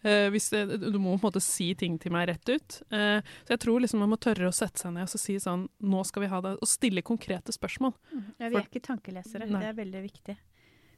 Uh, 0.00 0.30
hvis 0.32 0.46
det, 0.48 0.62
du 0.80 0.96
må 0.96 1.10
på 1.12 1.18
en 1.18 1.26
måte 1.26 1.42
si 1.44 1.66
ting 1.76 1.98
til 2.00 2.14
meg 2.14 2.30
rett 2.30 2.48
ut. 2.48 2.78
Uh, 2.88 3.20
så 3.44 3.52
jeg 3.52 3.60
tror 3.66 3.82
liksom 3.84 4.00
man 4.00 4.08
må 4.14 4.16
tørre 4.16 4.48
å 4.48 4.54
sette 4.56 4.80
seg 4.80 4.94
ned 4.94 5.04
og 5.04 5.20
si 5.20 5.36
sånn 5.42 5.66
Nå 5.84 6.04
skal 6.08 6.24
vi 6.24 6.30
ha 6.32 6.40
det. 6.46 6.54
Og 6.56 6.70
stille 6.70 7.04
konkrete 7.04 7.52
spørsmål. 7.52 7.92
Ja, 8.40 8.48
vi 8.48 8.56
er 8.56 8.64
ikke 8.64 8.80
tankelesere. 8.86 9.44
Nei. 9.44 9.60
Det 9.60 9.68
er 9.74 9.76
veldig 9.82 10.02
viktig. 10.06 10.36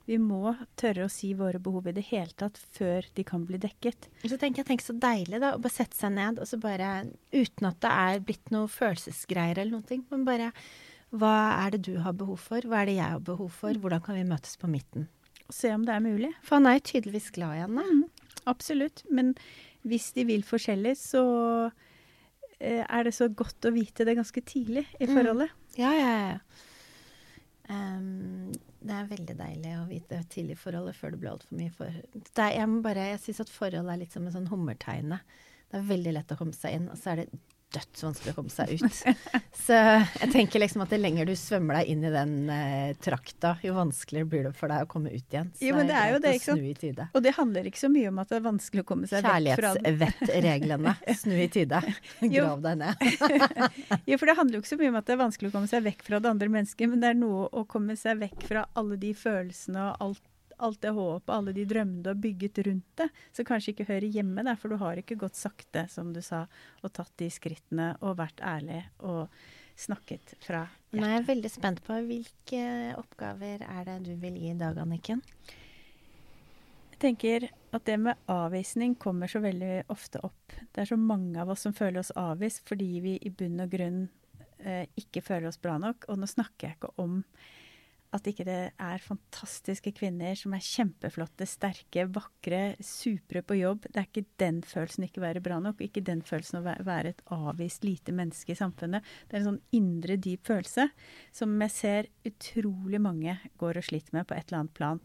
Vi 0.06 0.18
må 0.18 0.52
tørre 0.78 1.06
å 1.06 1.10
si 1.12 1.30
våre 1.38 1.60
behov 1.62 1.86
i 1.90 1.94
det 1.94 2.04
hele 2.08 2.34
tatt 2.38 2.58
før 2.74 3.06
de 3.14 3.24
kan 3.26 3.44
bli 3.46 3.60
dekket. 3.62 4.08
så 4.24 4.38
tenker 4.38 4.62
jeg 4.62 4.70
tenk 4.72 4.82
så 4.82 4.96
deilig 4.98 5.38
da, 5.42 5.54
å 5.54 5.62
bare 5.62 5.74
sette 5.74 5.98
seg 5.98 6.14
ned, 6.16 6.40
og 6.42 6.48
så 6.48 6.58
bare 6.62 6.92
Uten 7.32 7.68
at 7.68 7.78
det 7.82 7.92
er 8.06 8.24
blitt 8.26 8.50
noe 8.54 8.70
følelsesgreier 8.70 9.62
eller 9.62 9.76
noen 9.76 9.86
ting, 9.88 10.02
men 10.10 10.26
bare 10.26 10.50
Hva 11.12 11.32
er 11.66 11.74
det 11.74 11.82
du 11.84 11.98
har 12.00 12.14
behov 12.16 12.38
for? 12.40 12.60
Hva 12.64 12.82
er 12.82 12.86
det 12.88 12.96
jeg 12.96 13.10
har 13.16 13.20
behov 13.20 13.50
for? 13.52 13.72
Hvordan 13.76 14.00
kan 14.04 14.16
vi 14.16 14.24
møtes 14.24 14.56
på 14.56 14.70
midten? 14.72 15.08
Se 15.52 15.68
om 15.74 15.84
det 15.84 15.92
er 15.92 16.00
mulig. 16.00 16.30
For 16.42 16.56
han 16.56 16.66
er 16.70 16.80
tydeligvis 16.80 17.30
glad 17.36 17.58
i 17.58 17.62
henne. 17.66 18.08
Absolutt. 18.48 19.02
Men 19.12 19.34
hvis 19.84 20.12
de 20.16 20.24
vil 20.24 20.42
forskjellig, 20.46 20.94
så 20.96 21.22
eh, 22.60 22.80
er 22.88 23.04
det 23.04 23.12
så 23.14 23.28
godt 23.28 23.68
å 23.68 23.74
vite 23.74 24.06
det 24.08 24.16
ganske 24.16 24.40
tidlig 24.48 24.86
i 25.00 25.06
Mm. 25.06 25.14
forholdet. 25.18 25.50
Ja, 25.76 25.92
ja, 25.92 26.12
ja. 26.32 26.38
Um, 27.72 28.50
det 28.82 28.90
er 28.96 29.06
veldig 29.08 29.34
deilig 29.38 29.70
å 29.78 29.84
vite 29.88 30.18
tidlig 30.32 30.56
forholdet 30.58 30.96
før 30.98 31.12
det 31.14 31.20
blir 31.22 31.30
altfor 31.30 31.54
mye 31.56 31.70
for 31.72 31.86
det 32.12 32.42
er, 32.42 32.50
Jeg, 32.58 32.68
må 32.68 32.82
bare- 32.82 33.04
jeg 33.12 33.20
syns 33.22 33.40
at 33.40 33.48
forholdet 33.54 33.92
er 33.92 33.96
litt 34.00 34.12
som 34.12 34.26
en 34.26 34.32
sånn 34.34 34.48
hummerteine. 34.50 35.20
Det 35.70 35.78
er 35.78 35.86
veldig 35.88 36.12
lett 36.12 36.32
å 36.34 36.36
komme 36.36 36.52
seg 36.54 36.74
inn, 36.74 36.88
og 36.90 36.96
så 36.98 37.12
er 37.12 37.16
det 37.22 37.30
dødsvanskelig 37.74 38.32
å 38.32 38.36
komme 38.36 38.52
seg 38.52 38.72
ut. 38.76 39.00
Så 39.62 39.76
jeg 39.76 40.30
tenker 40.32 40.62
liksom 40.62 40.84
at 40.84 40.92
det 40.92 40.98
lenger 41.00 41.28
du 41.28 41.34
svømmer 41.38 41.80
deg 41.80 41.92
inn 41.92 42.04
i 42.06 42.12
den 42.12 42.34
eh, 42.52 42.92
trakta, 43.02 43.54
jo 43.64 43.74
vanskeligere 43.76 44.28
blir 44.32 44.46
det 44.48 44.52
for 44.58 44.72
deg 44.72 44.86
å 44.86 44.90
komme 44.90 45.12
ut 45.12 45.22
igjen. 45.34 45.52
Så 45.56 45.68
Jo, 45.68 45.76
men 45.78 45.90
det 45.90 45.96
er 45.98 46.14
jo 46.14 46.20
det, 46.24 46.34
ikke 46.38 46.56
sant? 46.56 47.02
Og 47.12 47.24
det 47.24 47.34
handler 47.38 47.68
ikke 47.70 47.82
så 47.82 47.90
mye 47.92 48.10
om 48.12 48.20
at 48.22 48.32
det 48.32 48.38
er 48.40 48.44
vanskelig 48.46 48.84
å 48.84 48.88
komme 48.92 49.10
seg 49.10 49.24
vekk 49.26 49.60
fra 49.60 49.74
den. 49.76 49.86
Kjærlighetsvettreglene. 49.86 50.96
Snu 51.22 51.36
i 51.38 51.48
tide. 51.52 51.82
Grav 52.22 52.64
deg 52.66 52.82
ned. 52.82 53.06
Jo, 54.08 54.16
for 54.18 54.28
det 54.28 54.34
handler 54.38 54.58
jo 54.58 54.62
ikke 54.62 54.72
så 54.72 54.78
mye 54.80 54.90
om 54.92 54.98
at 54.98 55.06
det 55.08 55.14
er 55.14 55.20
vanskelig 55.22 55.50
å 55.50 55.54
komme 55.54 55.70
seg 55.70 55.84
vekk 55.86 56.04
fra 56.06 56.18
det 56.22 56.30
andre 56.32 56.48
mennesket, 56.52 56.90
men 56.90 57.02
det 57.02 57.12
er 57.12 57.18
noe 57.18 57.46
å 57.52 57.64
komme 57.68 57.96
seg 57.98 58.20
vekk 58.22 58.46
fra 58.48 58.64
alle 58.78 58.98
de 59.00 59.12
følelsene 59.16 59.84
og 59.92 60.04
alt, 60.06 60.22
alt 60.58 60.80
det 60.82 60.92
håpet, 60.96 61.32
alle 61.32 61.54
de 61.56 61.64
drømmene 61.68 62.04
du 62.04 62.10
har 62.12 62.20
bygget 62.20 62.60
rundt 62.66 62.92
det, 63.00 63.08
som 63.32 63.48
kanskje 63.48 63.72
ikke 63.74 63.88
hører 63.88 64.08
hjemme 64.18 64.44
der, 64.46 64.58
for 64.60 64.72
du 64.72 64.78
har 64.82 65.00
ikke 65.00 65.18
gått 65.20 65.38
sakte, 65.38 65.86
som 65.92 66.12
du 66.14 66.20
sa, 66.24 66.44
og 66.82 66.94
tatt 66.96 67.12
de 67.22 67.30
skrittene 67.32 67.92
og 68.00 68.18
vært 68.20 68.42
ærlig 68.44 68.82
og 69.00 69.32
snakket 69.78 70.34
fra 70.42 70.66
Nå 70.92 71.00
er 71.00 71.00
hjertet. 71.00 71.14
jeg 71.14 71.26
veldig 71.30 71.50
spent 71.50 71.82
på 71.86 71.98
hvilke 72.06 72.62
oppgaver 73.00 73.64
er 73.64 73.84
det 73.88 73.98
du 74.06 74.14
vil 74.20 74.38
gi 74.38 74.52
i 74.52 74.58
dag, 74.58 74.78
Anniken? 74.82 75.22
Jeg 76.92 77.00
tenker 77.02 77.48
at 77.74 77.86
det 77.88 77.96
med 77.98 78.28
avvisning 78.30 78.94
kommer 79.00 79.30
så 79.30 79.40
veldig 79.42 79.88
ofte 79.90 80.20
opp. 80.22 80.54
Det 80.70 80.84
er 80.84 80.92
så 80.92 80.98
mange 81.00 81.40
av 81.40 81.50
oss 81.50 81.64
som 81.66 81.74
føler 81.74 82.02
oss 82.02 82.12
avvist 82.14 82.62
fordi 82.68 82.90
vi 83.02 83.16
i 83.18 83.32
bunn 83.34 83.64
og 83.64 83.72
grunn 83.72 84.04
eh, 84.60 84.84
ikke 85.00 85.24
føler 85.24 85.48
oss 85.50 85.58
bra 85.58 85.78
nok. 85.82 86.06
Og 86.12 86.20
nå 86.20 86.28
snakker 86.30 86.68
jeg 86.68 86.78
ikke 86.78 86.92
om 87.02 87.24
at 88.12 88.28
ikke 88.28 88.44
det 88.46 88.58
er 88.70 89.04
fantastiske 89.04 89.94
kvinner 89.96 90.36
som 90.38 90.52
er 90.56 90.64
kjempeflotte, 90.64 91.46
sterke, 91.48 92.04
vakre, 92.12 92.62
supre 92.84 93.42
på 93.46 93.56
jobb. 93.58 93.88
Det 93.88 94.02
er 94.02 94.08
ikke 94.08 94.26
den 94.42 94.60
følelsen 94.66 95.06
å 95.06 95.08
ikke 95.08 95.24
være 95.24 95.44
bra 95.44 95.58
nok, 95.64 95.80
ikke 95.80 96.04
den 96.04 96.20
følelsen 96.26 96.60
å 96.60 96.64
være 96.84 97.14
et 97.14 97.22
avvist 97.32 97.86
lite 97.88 98.14
menneske 98.16 98.52
i 98.52 98.58
samfunnet. 98.58 99.06
Det 99.28 99.36
er 99.38 99.42
en 99.42 99.50
sånn 99.52 99.62
indre, 99.78 100.18
dyp 100.20 100.44
følelse 100.50 100.88
som 101.32 101.54
jeg 101.64 101.76
ser 101.76 102.10
utrolig 102.28 103.00
mange 103.02 103.38
går 103.60 103.80
og 103.80 103.88
sliter 103.88 104.18
med 104.18 104.28
på 104.28 104.36
et 104.36 104.44
eller 104.48 104.64
annet 104.64 104.76
plan. 104.76 105.00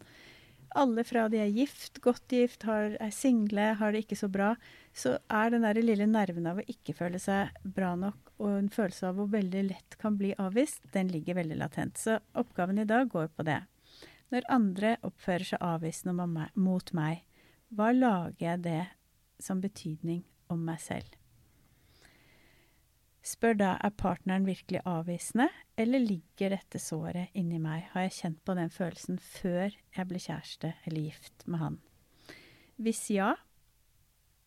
Alle 0.78 1.02
fra 1.08 1.24
de 1.34 1.40
er 1.42 1.50
gift, 1.50 1.98
godt 2.06 2.28
gift, 2.30 2.68
har, 2.70 2.94
er 3.02 3.14
single, 3.14 3.72
har 3.80 3.94
det 3.94 4.04
ikke 4.04 4.18
så 4.20 4.28
bra, 4.30 4.52
så 4.94 5.16
er 5.34 5.50
den 5.50 5.66
der 5.66 5.80
lille 5.82 6.06
nerven 6.06 6.46
av 6.50 6.60
å 6.62 6.66
ikke 6.70 6.94
føle 7.00 7.18
seg 7.22 7.56
bra 7.66 7.96
nok, 7.98 8.30
og 8.38 8.52
en 8.60 8.70
følelse 8.70 9.10
av 9.10 9.18
hvor 9.18 9.32
veldig 9.34 9.64
lett 9.72 9.98
kan 9.98 10.20
bli 10.20 10.36
avvist, 10.38 10.84
den 10.94 11.10
ligger 11.10 11.40
veldig 11.40 11.58
latent. 11.64 11.98
Så 11.98 12.20
oppgaven 12.38 12.84
i 12.84 12.86
dag 12.86 13.10
går 13.10 13.32
på 13.34 13.48
det. 13.48 13.64
Når 14.30 14.50
andre 14.54 14.94
oppfører 15.08 15.50
seg 15.50 15.66
avvisende 15.66 16.14
mot 16.54 16.94
meg, 16.94 17.24
hva 17.74 17.90
lager 17.96 18.52
jeg 18.52 18.66
det 18.68 18.84
som 19.42 19.64
betydning 19.64 20.22
om 20.54 20.62
meg 20.68 20.84
selv? 20.84 21.17
Spør 23.28 23.58
da 23.60 23.74
er 23.84 23.92
partneren 24.00 24.46
virkelig 24.48 24.80
avvisende, 24.88 25.50
eller 25.76 26.00
ligger 26.00 26.54
dette 26.54 26.80
såret 26.80 27.34
inni 27.36 27.58
meg? 27.60 27.90
Har 27.92 28.06
jeg 28.06 28.16
kjent 28.22 28.38
på 28.48 28.56
den 28.56 28.70
følelsen 28.72 29.18
før 29.20 29.74
jeg 29.74 30.08
ble 30.08 30.22
kjæreste 30.22 30.72
eller 30.88 31.10
gift 31.10 31.44
med 31.44 31.60
han? 31.60 31.80
Hvis 32.80 33.02
ja, 33.12 33.34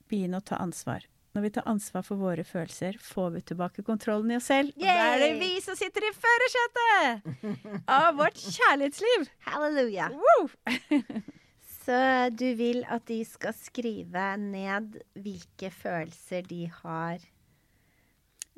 begynn 0.08 0.38
å 0.38 0.40
ta 0.40 0.62
ansvar. 0.64 1.04
Når 1.36 1.44
vi 1.44 1.50
tar 1.54 1.68
ansvar 1.70 2.06
for 2.06 2.18
våre 2.18 2.42
følelser, 2.46 2.96
får 2.98 3.28
vi 3.34 3.42
tilbake 3.50 3.84
kontrollen 3.86 4.32
i 4.32 4.38
oss 4.38 4.48
selv. 4.50 4.72
Og 4.74 4.86
da 4.86 4.94
er 5.12 5.20
det 5.26 5.34
vi 5.42 5.50
som 5.62 5.76
sitter 5.78 6.06
i 6.08 6.14
førersetet 6.16 7.84
av 8.00 8.16
vårt 8.18 8.40
kjærlighetsliv! 8.40 9.28
Halleluja. 9.50 10.08
Woo! 10.16 10.48
Så 11.84 12.00
du 12.32 12.48
vil 12.56 12.80
at 12.88 13.04
de 13.10 13.20
skal 13.28 13.54
skrive 13.56 14.24
ned 14.40 14.98
hvilke 15.20 15.70
følelser 15.74 16.48
de 16.48 16.64
har 16.80 17.22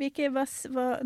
Hvilke, 0.03 0.33
hva, 0.35 0.45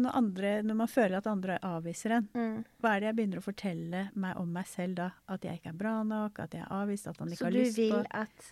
når, 0.00 0.14
andre, 0.16 0.50
når 0.64 0.76
man 0.78 0.88
føler 0.88 1.18
at 1.18 1.26
andre 1.28 1.58
avviser 1.68 2.14
en, 2.16 2.28
mm. 2.32 2.60
hva 2.80 2.94
er 2.94 3.02
det 3.02 3.10
jeg 3.10 3.16
begynner 3.18 3.42
å 3.42 3.44
fortelle 3.44 4.06
meg 4.16 4.38
om 4.40 4.54
meg 4.56 4.70
selv 4.70 4.96
da? 5.02 5.10
At 5.28 5.44
jeg 5.44 5.60
ikke 5.60 5.74
er 5.74 5.80
bra 5.82 5.98
nok, 6.06 6.40
at 6.40 6.56
jeg 6.56 6.64
er 6.64 6.72
avvist, 6.72 7.10
at 7.10 7.20
han 7.20 7.28
ikke 7.28 7.42
Så 7.42 7.48
har 7.48 7.52
du 7.52 7.60
lyst 7.60 7.80
vil 7.82 7.92
på 7.92 8.02
at 8.24 8.50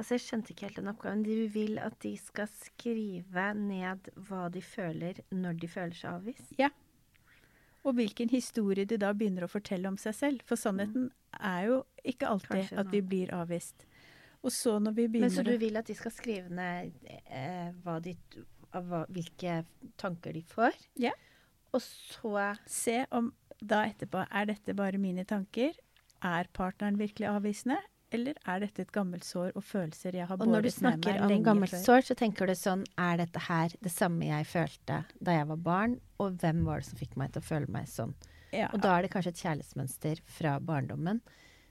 Altså, 0.00 0.14
jeg 0.14 0.22
skjønte 0.24 0.54
ikke 0.54 0.64
helt 0.64 0.78
den 0.78 0.88
oppgaven. 0.88 1.22
Du 1.26 1.34
vil 1.52 1.74
at 1.82 1.96
de 2.00 2.14
skal 2.16 2.46
skrive 2.54 3.50
ned 3.58 4.06
hva 4.30 4.46
de 4.48 4.62
føler 4.64 5.18
når 5.28 5.58
de 5.60 5.68
føler 5.68 5.98
seg 5.98 6.14
avvist? 6.14 6.54
Og 7.84 7.96
hvilken 7.98 8.32
historie 8.32 8.88
de 8.88 8.96
da 9.00 9.10
begynner 9.12 9.44
å 9.44 9.50
fortelle 9.52 9.90
om 9.90 9.98
seg 10.00 10.16
selv. 10.16 10.46
For 10.48 10.56
sannheten 10.56 11.10
er 11.36 11.66
jo 11.68 11.76
ikke 12.00 12.30
alltid 12.30 12.62
Kanskje 12.62 12.80
at 12.80 12.94
vi 12.94 13.02
blir 13.12 13.34
avvist. 13.36 13.84
Og 14.40 14.54
så 14.56 14.78
når 14.80 14.96
vi 14.96 15.06
begynner 15.08 15.28
Men 15.28 15.36
så 15.36 15.44
du 15.44 15.52
vil 15.60 15.76
at 15.76 15.92
de 15.92 15.98
skal 15.98 16.16
skrive 16.16 16.48
ned 16.48 16.96
eh, 17.28 17.68
hva 17.84 17.98
de, 18.00 18.14
av 18.76 18.88
hva, 18.90 19.04
hvilke 19.10 19.60
tanker 20.00 20.32
de 20.36 20.42
får? 20.46 20.76
Ja. 21.00 21.12
Og 21.74 21.82
så 21.84 22.56
se 22.66 23.04
om 23.14 23.32
da 23.60 23.84
etterpå 23.86 24.24
er 24.30 24.46
dette 24.50 24.74
bare 24.74 24.98
mine 24.98 25.24
tanker. 25.28 25.74
Er 26.24 26.48
partneren 26.56 26.98
virkelig 27.00 27.28
avvisende? 27.30 27.78
Eller 28.10 28.34
er 28.48 28.58
dette 28.64 28.82
et 28.82 28.90
gammelt 28.92 29.22
sår 29.22 29.52
og 29.54 29.62
følelser 29.62 30.16
jeg 30.18 30.26
har 30.26 30.34
Og 30.40 30.48
når 30.48 30.64
du 30.64 30.66
båret 30.66 30.66
med 30.66 30.74
snakker 30.80 31.12
meg 31.14 31.20
om 31.22 31.28
lenge 31.30 31.44
gammelt 31.46 31.70
før? 31.76 31.82
sår, 31.84 32.00
så 32.08 32.16
tenker 32.18 32.50
du 32.50 32.54
sånn 32.58 32.80
Er 32.98 33.20
dette 33.20 33.38
her 33.46 33.76
det 33.86 33.92
samme 33.94 34.26
jeg 34.26 34.48
følte 34.50 34.96
da 35.20 35.36
jeg 35.36 35.46
var 35.52 35.60
barn? 35.68 35.94
Og 36.18 36.40
hvem 36.42 36.64
var 36.66 36.82
det 36.82 36.88
som 36.88 36.98
fikk 36.98 37.14
meg 37.20 37.30
til 37.36 37.44
å 37.44 37.46
føle 37.46 37.70
meg 37.70 37.86
sånn? 37.92 38.16
Ja, 38.50 38.66
Og 38.74 38.82
da 38.82 38.96
er 38.96 39.06
det 39.06 39.12
kanskje 39.12 39.30
et 39.30 39.44
kjærlighetsmønster 39.44 40.24
fra 40.26 40.56
barndommen 40.58 41.20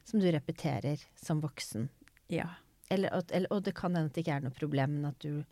som 0.07 0.21
du 0.23 0.29
repeterer 0.31 1.03
som 1.19 1.41
voksen. 1.43 1.89
ja. 2.31 2.47
Eller, 2.89 3.11
og, 3.13 3.27
eller, 3.29 3.51
og 3.53 3.61
det 3.67 3.75
kan 3.77 3.93
hende 3.93 4.09
at 4.09 4.15
det 4.15 4.23
ikke 4.23 4.33
er 4.39 4.45
noe 4.47 4.55
problem, 4.55 4.95
men 4.95 5.11
at 5.11 5.19
du 5.21 5.43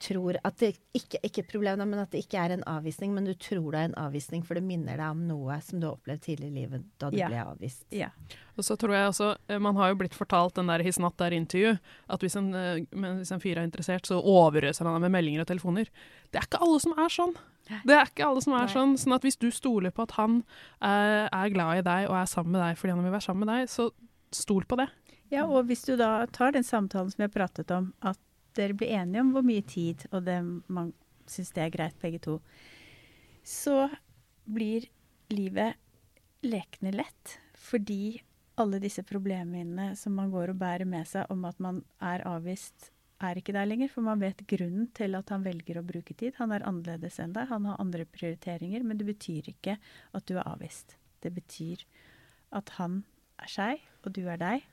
tror 0.00 0.36
at 0.44 0.56
det 0.62 0.72
ikke, 0.96 1.20
ikke 1.26 1.44
problem, 1.52 1.82
men 1.84 2.00
at 2.02 2.10
det 2.14 2.24
ikke 2.24 2.40
er 2.42 2.54
en 2.54 2.64
avvisning, 2.68 3.12
men 3.14 3.28
du 3.28 3.34
tror 3.38 3.74
det 3.74 3.80
er 3.80 3.90
en 3.90 3.98
avvisning, 4.00 4.42
for 4.46 4.58
det 4.58 4.64
minner 4.66 4.98
deg 5.00 5.12
om 5.12 5.22
noe 5.28 5.58
som 5.64 5.80
du 5.80 5.86
har 5.88 5.98
opplevd 5.98 6.24
tidligere 6.24 6.50
i 6.50 6.56
livet 6.62 6.86
da 7.02 7.10
du 7.12 7.18
yeah. 7.18 7.30
ble 7.30 7.42
avvist. 7.52 7.84
Yeah. 7.92 8.16
Og 8.56 8.66
så 8.66 8.76
tror 8.80 8.96
jeg 8.96 9.12
også, 9.12 9.30
eh, 9.48 9.60
Man 9.62 9.76
har 9.76 9.92
jo 9.92 10.00
blitt 10.02 10.16
fortalt 10.16 10.56
den 10.56 10.72
der 10.72 10.82
'his 10.82 10.98
not 10.98 11.16
der 11.18 11.36
intervju, 11.36 11.78
at 12.08 12.20
hvis 12.20 12.36
en, 12.36 12.54
eh, 12.54 12.84
hvis 12.90 13.32
en 13.32 13.40
fyr 13.40 13.58
er 13.58 13.68
interessert, 13.68 14.06
så 14.06 14.20
overøser 14.20 14.84
han 14.84 14.94
deg 14.94 15.10
med 15.10 15.16
meldinger 15.16 15.40
og 15.40 15.46
telefoner. 15.46 15.86
Det 16.32 16.40
er 16.40 16.46
ikke 16.48 16.62
alle 16.62 16.80
som 16.80 16.92
er 16.92 17.08
sånn. 17.08 17.36
Det 17.86 17.94
er 17.94 18.06
ikke 18.06 18.26
alle 18.26 18.42
som 18.42 18.54
er 18.54 18.66
Nei. 18.66 18.74
sånn. 18.74 18.96
sånn 18.98 19.14
at 19.14 19.22
hvis 19.22 19.38
du 19.38 19.50
stoler 19.50 19.90
på 19.90 20.02
at 20.02 20.12
han 20.12 20.44
eh, 20.82 21.28
er 21.30 21.52
glad 21.54 21.78
i 21.78 21.82
deg 21.86 22.08
og 22.10 22.16
er 22.16 22.26
sammen 22.26 22.52
med 22.52 22.62
deg 22.62 22.76
fordi 22.76 22.94
han 22.94 23.04
vil 23.04 23.12
være 23.12 23.26
sammen 23.28 23.46
med 23.46 23.54
deg, 23.54 23.68
så 23.68 23.90
stol 24.32 24.64
på 24.64 24.76
det. 24.76 24.88
Ja, 25.30 25.46
og 25.46 25.68
hvis 25.68 25.84
du 25.86 25.96
da 25.96 26.26
tar 26.26 26.52
den 26.52 26.66
samtalen 26.66 27.10
som 27.12 27.22
vi 27.22 27.28
har 27.28 27.34
pratet 27.34 27.70
om, 27.70 27.92
at 28.02 28.18
dere 28.60 28.76
blir 28.76 28.92
enige 29.00 29.24
om 29.24 29.32
hvor 29.34 29.44
mye 29.46 29.64
tid, 29.66 30.06
og 30.12 30.24
det 30.28 30.38
man 30.68 30.92
syns 31.30 31.52
det 31.56 31.64
er 31.64 31.74
greit 31.74 31.98
begge 32.02 32.20
to, 32.22 32.38
så 33.46 33.88
blir 34.50 34.86
livet 35.32 35.78
lekende 36.44 36.92
lett. 36.96 37.38
Fordi 37.54 38.20
alle 38.60 38.80
disse 38.82 39.02
problemene 39.06 39.92
som 39.96 40.16
man 40.16 40.32
går 40.32 40.52
og 40.52 40.60
bærer 40.60 40.88
med 40.88 41.08
seg 41.08 41.30
om 41.32 41.44
at 41.48 41.60
man 41.62 41.82
er 42.04 42.24
avvist, 42.28 42.90
er 43.20 43.36
ikke 43.36 43.54
der 43.56 43.68
lenger. 43.68 43.90
For 43.92 44.04
man 44.04 44.20
vet 44.22 44.46
grunnen 44.48 44.88
til 44.96 45.16
at 45.18 45.30
han 45.32 45.44
velger 45.44 45.80
å 45.80 45.86
bruke 45.86 46.16
tid. 46.16 46.36
Han 46.40 46.54
er 46.56 46.64
annerledes 46.68 47.20
enn 47.22 47.34
deg, 47.36 47.50
han 47.50 47.68
har 47.68 47.80
andre 47.82 48.06
prioriteringer. 48.08 48.84
Men 48.84 49.00
det 49.00 49.08
betyr 49.08 49.52
ikke 49.52 49.76
at 50.16 50.28
du 50.28 50.36
er 50.38 50.48
avvist. 50.48 50.96
Det 51.20 51.32
betyr 51.36 51.84
at 52.56 52.72
han 52.80 53.02
er 53.40 53.52
seg, 53.52 53.84
og 54.04 54.14
du 54.16 54.24
er 54.28 54.40
deg. 54.40 54.64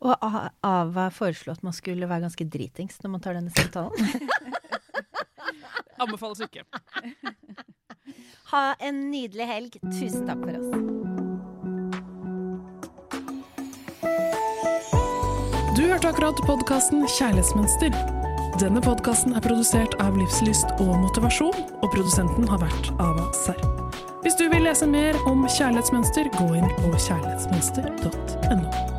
Og 0.00 0.16
Ava 0.64 1.10
foreslo 1.12 1.52
at 1.52 1.60
man 1.66 1.74
skulle 1.76 2.08
være 2.08 2.24
ganske 2.24 2.44
dritings 2.48 2.96
når 3.02 3.10
man 3.14 3.22
tar 3.24 3.34
denne 3.36 3.52
samtalen. 3.52 4.00
Anbefales 6.00 6.40
ikke. 6.40 6.64
Ha 8.50 8.74
en 8.80 9.10
nydelig 9.10 9.46
helg. 9.46 9.70
Tusen 9.92 10.26
takk 10.28 10.38
for 10.46 10.56
oss. 10.56 10.70
Du 15.76 15.82
hørte 15.86 16.08
akkurat 16.08 16.36
podkasten 16.48 17.06
Kjærlighetsmønster. 17.18 17.90
Denne 18.60 18.80
podkasten 18.84 19.32
er 19.36 19.40
produsert 19.44 19.94
av 20.02 20.16
Livslyst 20.18 20.68
og 20.82 20.92
Motivasjon, 21.04 21.58
og 21.80 21.88
produsenten 21.92 22.48
har 22.50 22.58
vært 22.60 22.86
Ava 23.00 23.26
Serr. 23.36 23.62
Hvis 24.20 24.36
du 24.36 24.44
vil 24.52 24.62
lese 24.66 24.86
mer 24.88 25.14
om 25.30 25.46
kjærlighetsmønster, 25.48 26.24
gå 26.36 26.46
inn 26.58 26.70
på 26.82 26.88
kjærlighetsmønster.no. 27.06 28.89